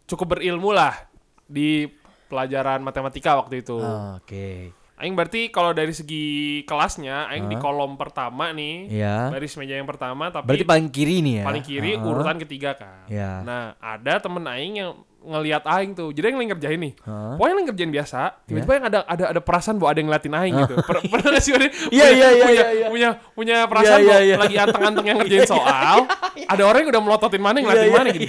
cukup 0.06 0.36
berilmu 0.36 0.74
lah 0.74 1.06
di 1.46 1.86
pelajaran 2.26 2.82
matematika 2.82 3.38
waktu 3.38 3.62
itu. 3.62 3.78
Ah, 3.78 4.18
Oke. 4.18 4.74
Aing 4.96 5.12
berarti 5.12 5.52
kalau 5.52 5.76
dari 5.76 5.91
segi 5.91 6.26
kelasnya, 6.63 7.28
Aing 7.28 7.46
di 7.46 7.60
Hah? 7.60 7.62
kolom 7.62 8.00
pertama 8.00 8.50
nih, 8.50 8.88
Iya. 8.89 9.28
baris 9.28 9.52
meja 9.60 9.76
yang 9.76 9.84
pertama, 9.86 10.32
tapi 10.32 10.48
Berarti 10.48 10.63
paling 10.65 10.88
kiri 10.88 11.20
nih 11.20 11.44
ya. 11.44 11.46
paling 11.46 11.62
kiri 11.62 11.91
Heeh. 11.94 12.08
urutan 12.08 12.39
ketiga 12.39 12.74
kan. 12.74 13.04
Iya. 13.06 13.44
Nah 13.44 13.63
ada 13.78 14.18
temen 14.18 14.48
Aing 14.48 14.80
yang 14.80 14.91
ngelihat 15.25 15.63
Aing 15.65 15.91
tuh, 15.91 16.09
jadi 16.09 16.29
yang 16.29 16.38
lagi 16.38 16.49
ngerjain 16.51 16.79
nih. 16.79 16.93
Heeh. 16.95 17.33
Pokoknya 17.35 17.53
yang 17.53 17.67
ngerjain 17.67 17.91
biasa, 17.91 18.19
tiba-tiba 18.45 18.73
yang 18.73 18.85
ada 18.85 18.99
ada 19.03 19.23
ada 19.29 19.41
perasaan 19.41 19.75
bahwa 19.75 19.89
ada 19.89 19.99
yang 19.99 20.07
ngeliatin 20.07 20.33
Aing 20.33 20.53
gitu. 20.55 20.73
Per- 20.79 21.03
Pernah 21.03 21.29
nggak 21.31 21.41
sih? 21.41 21.51
Iya, 21.57 21.65
Punya- 21.65 22.09
iya, 22.09 22.09
iya, 22.09 22.45
punya, 22.45 22.45
iya, 22.45 22.67
iya. 22.71 22.88
punya 22.88 23.09
punya 23.31 23.57
perasaan 23.65 23.99
Iya, 23.99 24.07
bahwa 24.07 24.15
iya, 24.15 24.25
iya. 24.25 24.35
lagi 24.38 24.55
anteng-anteng 24.55 25.05
yang 25.05 25.17
ngerjain 25.21 25.45
soal, 25.45 25.97
ada 26.53 26.63
orang 26.63 26.79
yang 26.81 26.91
udah 26.91 27.03
melototin 27.03 27.39
mana 27.39 27.55
yang 27.57 27.65
ngeliatin 27.65 27.91
mana 27.91 28.07
gitu. 28.09 28.27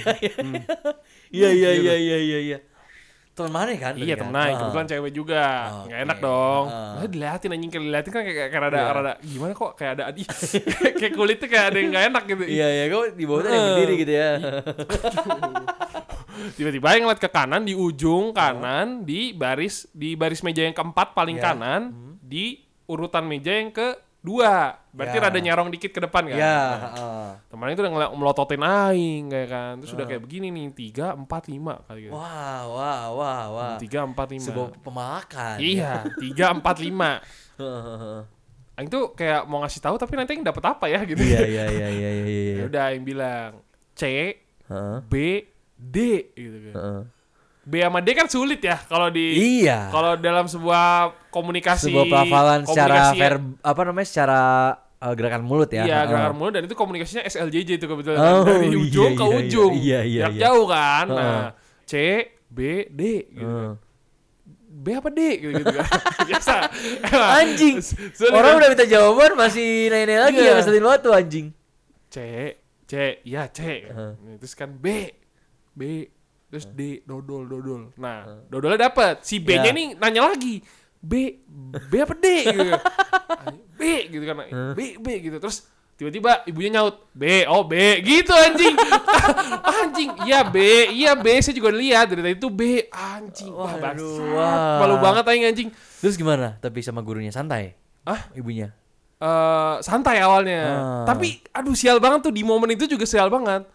Iya 1.29 1.49
iya 1.49 1.69
Gitu. 1.71 1.83
iya 1.83 1.95
iya 1.95 2.17
iya 2.17 2.39
iya. 2.43 2.59
Teman 3.37 3.53
mana 3.53 3.69
kan? 3.77 3.93
Iya 3.93 4.17
tadi 4.17 4.33
kan? 4.33 4.33
Ah. 4.33 4.57
kebetulan 4.57 4.87
cewek 4.89 5.11
juga, 5.13 5.43
Oke. 5.69 5.93
nggak 5.93 5.99
enak 6.09 6.17
dong. 6.17 6.63
Ah. 6.67 6.97
Nah, 6.97 7.05
diliatin 7.05 7.53
anjing 7.53 7.69
kayak 7.69 7.83
diliatin 7.85 8.09
kan 8.09 8.21
kayak, 8.25 8.47
kayak 8.49 8.61
rada 8.65 8.77
Iya. 8.79 8.89
rada 8.91 9.13
gimana 9.21 9.51
kok 9.53 9.71
kayak 9.77 9.91
ada 9.93 10.03
ih, 10.11 10.27
kayak 10.95 11.13
kulitnya 11.13 11.45
kayak 11.47 11.65
ada 11.69 11.77
yang 11.77 11.89
nggak 11.93 12.05
enak 12.09 12.23
gitu. 12.25 12.43
Iya 12.43 12.67
iya, 12.67 12.83
kok 12.87 13.03
di 13.13 13.23
bawah 13.23 13.39
tuh 13.39 13.47
ada 13.47 13.53
yang 13.53 13.61
Eh. 13.61 13.69
berdiri 13.69 13.93
gitu 13.95 14.13
ya. 14.15 14.29
Tiba-tiba 16.53 16.87
yang 16.91 17.03
ngeliat 17.03 17.17
ke 17.17 17.27
kanan 17.27 17.61
di 17.61 17.73
ujung 17.73 18.31
kanan 18.31 19.01
di 19.01 19.31
baris 19.31 19.85
di 19.91 20.13
baris 20.13 20.41
meja 20.41 20.61
yang 20.61 20.73
keempat 20.73 21.11
paling 21.11 21.35
Iya. 21.35 21.45
kanan 21.51 21.81
di 22.19 22.59
urutan 22.85 23.23
meja 23.23 23.51
yang 23.51 23.69
kedua. 23.69 24.77
Berarti 24.91 25.17
Ya. 25.17 25.23
rada 25.23 25.37
nyarong 25.37 25.69
dikit 25.69 25.89
ke 25.89 25.99
depan 25.99 26.25
kan. 26.25 26.37
Iya. 26.37 26.57
Nah, 26.57 26.77
heeh. 26.83 27.27
Temen 27.47 27.67
itu 27.69 27.81
udah 27.81 27.91
ngeliat 27.91 28.11
melototin 28.11 28.61
aing 28.61 29.23
kayak 29.27 29.47
kan. 29.47 29.73
Terus 29.77 29.93
udah 29.93 30.05
Ah. 30.05 30.09
kayak 30.09 30.21
begini 30.23 30.47
nih 30.49 30.65
tiga 30.71 31.07
empat 31.13 31.43
lima 31.47 31.73
kali 31.83 31.99
gitu. 32.05 32.13
Wah 32.13 32.61
wah 32.65 33.03
wah 33.11 33.43
wah. 33.49 33.75
Tiga 33.77 34.01
empat 34.01 34.27
lima. 34.31 34.45
Sebuah 34.45 34.67
pemalakan. 34.79 35.57
Iya 35.57 35.91
tiga 36.17 36.45
empat 36.51 36.77
lima. 36.77 37.11
Aing 38.77 38.93
tuh 38.93 39.09
kayak 39.11 39.49
mau 39.49 39.57
ngasih 39.59 39.81
tahu 39.81 39.97
tapi 39.97 40.13
nanti 40.13 40.37
yang 40.37 40.45
dapat 40.45 40.63
apa 40.63 40.85
ya 40.85 41.01
gitu. 41.01 41.17
Iya 41.17 41.41
iya 41.41 41.63
iya 41.65 41.87
iya 41.89 42.09
iya 42.13 42.25
iya. 42.29 42.55
Ya 42.61 42.65
udah 42.69 42.85
yang 42.93 43.03
bilang 43.03 43.51
C 43.93 44.03
Heeh. 44.69 44.97
B 45.01 45.13
D 45.77 45.95
gitu 46.31 46.57
kan. 46.63 46.75
Heeh. 46.75 47.01
B 47.63 47.73
sama 47.77 47.99
D 47.99 48.09
kan 48.11 48.25
sulit 48.25 48.59
ya 48.59 48.79
kalau 48.81 49.07
di 49.07 49.25
Iya. 49.59 49.89
kalau 49.89 50.15
dalam 50.15 50.45
sebuah 50.45 50.85
komunikasi 51.27 51.91
Sebuah 51.91 52.05
pelafalan 52.05 52.59
secara 52.63 53.11
komunikasi- 53.11 53.19
verb 53.19 53.43
apa 53.61 53.81
namanya 53.83 54.07
secara 54.07 54.41
uh, 54.97 55.13
gerakan 55.13 55.43
mulut 55.43 55.69
ya. 55.69 55.83
Iya, 55.83 55.95
Heeh. 55.97 56.07
gerakan 56.07 56.33
mulut 56.33 56.53
dan 56.53 56.63
itu 56.63 56.73
komunikasinya 56.73 57.23
SLJJ 57.23 57.69
itu 57.75 57.85
kebetulan 57.85 58.17
Oh, 58.17 58.41
dari 58.41 58.67
iya, 58.67 58.77
ujung 58.79 59.11
ke 59.11 59.19
iya, 59.19 59.27
iya. 59.27 59.37
ujung. 59.37 59.71
Iya, 59.73 59.99
iya, 60.01 60.21
Jarak 60.23 60.33
iya. 60.33 60.41
jauh 60.41 60.65
kan. 60.65 61.05
Heeh. 61.07 61.19
Nah, 61.19 61.47
C, 61.83 61.93
B, 62.47 62.59
D 62.87 63.01
gitu. 63.29 63.43
Heeh. 63.43 63.71
B 64.69 64.85
apa 64.93 65.09
D 65.09 65.19
gitu, 65.37 65.51
gitu 65.53 65.73
kan. 65.73 65.87
Biasa. 66.29 66.55
Emang. 67.03 67.29
Anjing. 67.35 67.75
Sulit 68.15 68.31
Orang 68.31 68.55
kan? 68.55 68.59
udah 68.63 68.69
minta 68.71 68.85
jawaban 68.85 69.31
masih 69.35 69.67
nanya-nanya 69.89 70.21
lagi 70.23 70.39
Iya. 70.39 70.47
ya 70.47 70.53
ngeselin 70.55 70.81
banget 70.81 71.01
tuh 71.03 71.11
anjing. 71.11 71.47
C, 72.07 72.15
C, 72.85 72.93
iya 73.21 73.43
C. 73.51 73.59
Heeh. 73.83 74.11
Terus 74.39 74.53
kan 74.53 74.71
B, 74.71 75.11
B, 75.77 76.09
terus 76.49 76.65
D, 76.67 77.05
dodol, 77.05 77.45
dodol. 77.45 77.93
Nah, 77.95 78.41
dodolnya 78.49 78.89
dapet. 78.89 79.21
Si 79.21 79.37
B-nya 79.37 79.69
Ya. 79.69 79.77
nih 79.77 79.87
nanya 79.93 80.21
lagi. 80.27 80.65
B, 80.97 81.37
B 81.85 81.93
apa 82.01 82.17
D? 82.17 82.25
Gitu. 82.43 82.73
B 83.77 83.81
gitu 84.09 84.23
kan. 84.25 84.35
B, 84.73 84.97
B 84.97 85.07
gitu. 85.21 85.37
Terus 85.37 85.69
tiba-tiba 85.93 86.41
ibunya 86.45 86.81
nyaut. 86.81 87.05
B, 87.13 87.45
oh 87.45 87.61
B. 87.61 88.01
Gitu 88.01 88.33
anjing. 88.33 88.73
anjing. 89.77 90.09
Iya 90.25 90.41
B, 90.43 90.57
iya 90.89 91.13
B. 91.13 91.37
Saya 91.37 91.53
juga 91.53 91.69
lihat 91.69 92.09
dari 92.09 92.25
tadi 92.25 92.35
itu 92.35 92.49
B. 92.49 92.89
Anjing. 92.89 93.53
Wah, 93.53 93.77
wah. 94.33 94.81
Malu 94.81 94.97
banget 94.97 95.23
aing 95.29 95.45
anjing. 95.45 95.69
Terus 96.01 96.17
gimana? 96.17 96.57
Tapi 96.57 96.81
sama 96.81 97.05
gurunya 97.05 97.29
santai. 97.29 97.77
Ah? 98.01 98.25
Ibunya. 98.33 98.73
eh 99.17 99.75
santai 99.81 100.21
awalnya. 100.21 100.61
Ah. 100.61 101.05
Tapi 101.09 101.41
aduh 101.49 101.73
sial 101.73 101.97
banget 101.97 102.21
tuh 102.21 102.33
di 102.33 102.45
momen 102.45 102.69
itu 102.69 102.85
juga 102.85 103.01
sial 103.05 103.29
banget. 103.29 103.65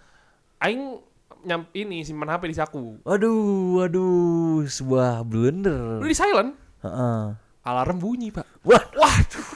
Aing 0.59 1.03
nyam 1.43 1.67
ini 1.73 2.03
simpan 2.03 2.31
HP 2.31 2.51
di 2.51 2.57
saku. 2.57 3.03
Waduh, 3.03 3.83
waduh, 3.83 4.63
sebuah 4.65 5.23
blunder. 5.23 5.99
Lu 5.99 6.07
di 6.07 6.15
silent, 6.15 6.55
Heeh. 6.81 7.23
alarm 7.63 7.99
bunyi, 7.99 8.31
Pak. 8.31 8.47
Wah, 8.63 8.83
Waduh. 8.95 9.47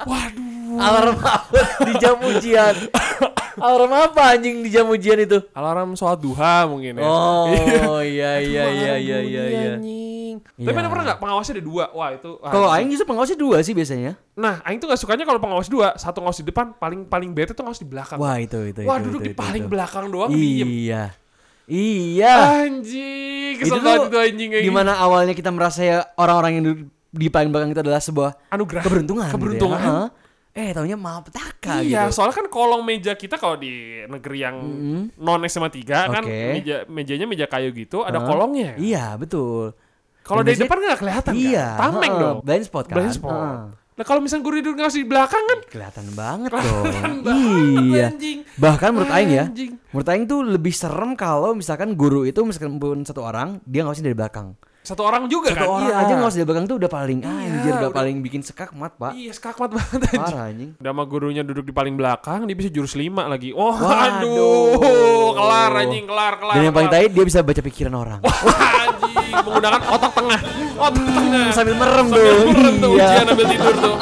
Waduh. 0.10 0.80
alarm 0.80 1.16
apa 1.20 1.60
di 1.84 1.92
jam 2.00 2.16
ujian? 2.18 2.72
alarm 3.60 3.92
apa 3.92 4.32
anjing 4.32 4.64
di 4.64 4.70
jam 4.72 4.88
ujian 4.88 5.20
itu? 5.20 5.44
Alarm 5.52 5.92
sholat 5.92 6.16
duha 6.18 6.64
mungkin 6.64 6.96
ya. 6.96 7.04
Oh, 7.04 8.00
iya 8.00 8.40
iya 8.40 8.64
iya 8.72 8.94
iya 8.96 9.18
iya 9.20 9.44
iya. 9.44 9.72
Iya. 10.54 10.66
Tapi 10.66 10.76
ada 10.76 10.88
pernah 10.88 11.04
nggak 11.06 11.18
pengawasnya 11.18 11.54
ada 11.54 11.64
dua? 11.64 11.84
Wah 11.90 12.08
itu. 12.10 12.30
ah, 12.38 12.50
Kalau 12.50 12.66
itu- 12.66 12.76
aing 12.76 12.88
justru 12.88 13.06
pengawasnya 13.06 13.36
dua 13.36 13.56
sih 13.60 13.72
biasanya. 13.72 14.12
Nah, 14.34 14.54
Aing 14.62 14.76
tuh 14.76 14.88
gak 14.88 14.96
sukanya 14.96 15.22
kalau 15.22 15.36
pengawas 15.36 15.66
dua, 15.66 15.92
satu 15.94 16.18
ngawas 16.18 16.40
di 16.40 16.46
depan, 16.46 16.72
paling 16.74 17.04
paling 17.04 17.30
bete 17.30 17.50
tuh 17.50 17.60
ngawas 17.60 17.76
di 17.76 17.84
belakang. 17.84 18.16
Wah, 18.16 18.36
itu 18.36 18.56
itu 18.66 18.80
Wah, 18.82 18.96
itu, 18.96 19.04
duduk 19.06 19.20
itu, 19.20 19.26
di 19.26 19.32
itu, 19.32 19.38
paling 19.38 19.62
itu. 19.62 19.70
belakang 19.70 20.04
doang 20.08 20.30
diem. 20.30 20.64
Iya. 20.66 21.02
Iya. 21.66 22.34
Anjing, 22.64 23.54
itu 23.54 23.62
kesel 23.62 23.76
tuh 23.76 23.84
banget 23.84 24.00
itu 24.06 24.18
anjing 24.18 24.48
kayak 24.50 24.62
gitu. 24.62 24.66
di 24.66 24.74
mana 24.74 24.92
awalnya 24.96 25.32
kita 25.32 25.50
merasa 25.50 25.80
ya 25.80 25.98
orang-orang 26.14 26.50
yang 26.52 26.64
duduk 26.66 26.80
di 27.10 27.26
paling 27.26 27.48
belakang 27.48 27.70
itu 27.70 27.80
adalah 27.80 28.00
sebuah 28.00 28.30
Anugerah. 28.48 28.82
keberuntungan. 28.82 29.22
gitu 29.22 29.28
ya. 29.28 29.34
Keberuntungan. 29.34 29.80
Eh, 30.50 30.74
taunya 30.74 30.98
malapetaka 30.98 31.78
Iya, 31.78 32.10
gitu. 32.10 32.18
soalnya 32.18 32.34
kan 32.34 32.46
kolong 32.48 32.82
meja 32.82 33.14
kita 33.14 33.38
kalau 33.38 33.54
di 33.54 33.70
negeri 34.02 34.38
yang 34.40 34.56
Mm-mm. 34.58 35.02
non 35.16 35.38
SMA 35.44 35.70
3 35.70 36.10
kan 36.10 36.24
Oke. 36.26 36.42
meja 36.52 36.76
mejanya 36.86 37.26
meja 37.28 37.46
kayu 37.46 37.70
gitu 37.70 38.02
ada 38.02 38.18
kolongnya. 38.18 38.74
Iya, 38.74 39.14
betul. 39.14 39.70
Kalau 40.30 40.42
dari 40.46 40.56
depan 40.56 40.76
nggak 40.78 41.00
kelihatan 41.02 41.32
Iya, 41.34 41.66
kan? 41.74 41.80
Tameng 41.90 42.14
dong. 42.14 42.36
Blind 42.46 42.64
spot 42.64 42.84
kan. 42.86 42.96
Blind 42.96 43.14
spot. 43.18 43.34
Heeh. 43.34 43.60
Nah, 44.00 44.04
kalau 44.08 44.24
misalnya 44.24 44.48
guru 44.48 44.54
duduk 44.64 44.80
ngasih 44.80 45.04
di 45.04 45.08
belakang 45.12 45.44
kan 45.44 45.58
Kelihatan 45.68 46.06
banget 46.16 46.50
dong. 46.56 46.84
banget, 47.20 47.84
iya. 47.84 48.08
anjing. 48.08 48.38
Bahkan 48.56 48.88
menurut 48.96 49.12
aing 49.12 49.28
ya, 49.28 49.44
menurut 49.92 50.08
aing 50.08 50.24
tuh 50.24 50.40
lebih 50.40 50.72
serem 50.72 51.12
kalau 51.12 51.52
misalkan 51.52 51.92
guru 51.92 52.24
itu 52.24 52.40
meskipun 52.40 53.04
satu 53.04 53.20
orang, 53.20 53.60
dia 53.68 53.84
ngawasin 53.84 54.08
dari 54.08 54.16
belakang 54.16 54.56
satu 54.80 55.04
orang 55.04 55.28
juga 55.28 55.52
satu 55.52 55.60
kan? 55.60 55.68
orang 55.68 55.92
iya. 55.92 56.00
aja 56.00 56.12
nggak 56.16 56.30
usah 56.32 56.48
pegang 56.48 56.64
tuh 56.64 56.76
udah 56.80 56.90
paling 56.90 57.20
iya, 57.20 57.28
anjir 57.28 57.72
udah, 57.76 57.80
udah 57.84 57.92
paling 57.92 58.16
bikin 58.24 58.40
sekakmat 58.40 58.96
pak 58.96 59.12
iya 59.12 59.30
sekakmat 59.36 59.70
banget 59.76 60.00
anjir. 60.08 60.20
parah 60.24 60.42
anjing 60.48 60.70
udah 60.80 60.90
sama 60.96 61.04
gurunya 61.04 61.42
duduk 61.44 61.64
di 61.68 61.74
paling 61.76 61.94
belakang 62.00 62.48
dia 62.48 62.56
bisa 62.56 62.72
jurus 62.72 62.96
lima 62.96 63.28
lagi 63.28 63.52
oh 63.52 63.76
Waduh. 63.76 64.24
waduh 64.80 65.28
kelar 65.36 65.72
anjing 65.84 66.04
kelar 66.08 66.34
kelar 66.40 66.54
dan 66.56 66.62
yang 66.64 66.72
paling 66.72 66.88
tadi 66.88 67.06
dia 67.12 67.24
bisa 67.28 67.44
baca 67.44 67.60
pikiran 67.60 67.92
orang 67.92 68.20
wah 68.24 68.72
anjing 68.88 69.16
menggunakan 69.44 69.80
otak 69.84 70.12
tengah 70.16 70.40
otak 70.80 71.04
tengah 71.12 71.44
hmm, 71.44 71.52
sambil 71.52 71.74
merem 71.76 72.06
sambil 72.08 72.24
tuh 72.24 72.32
sambil 72.32 72.52
merem 72.56 72.74
tuh 72.80 72.90
iya. 72.96 73.04
ujian 73.04 73.26
ambil 73.28 73.46
tidur 73.52 73.74
tuh 73.76 73.96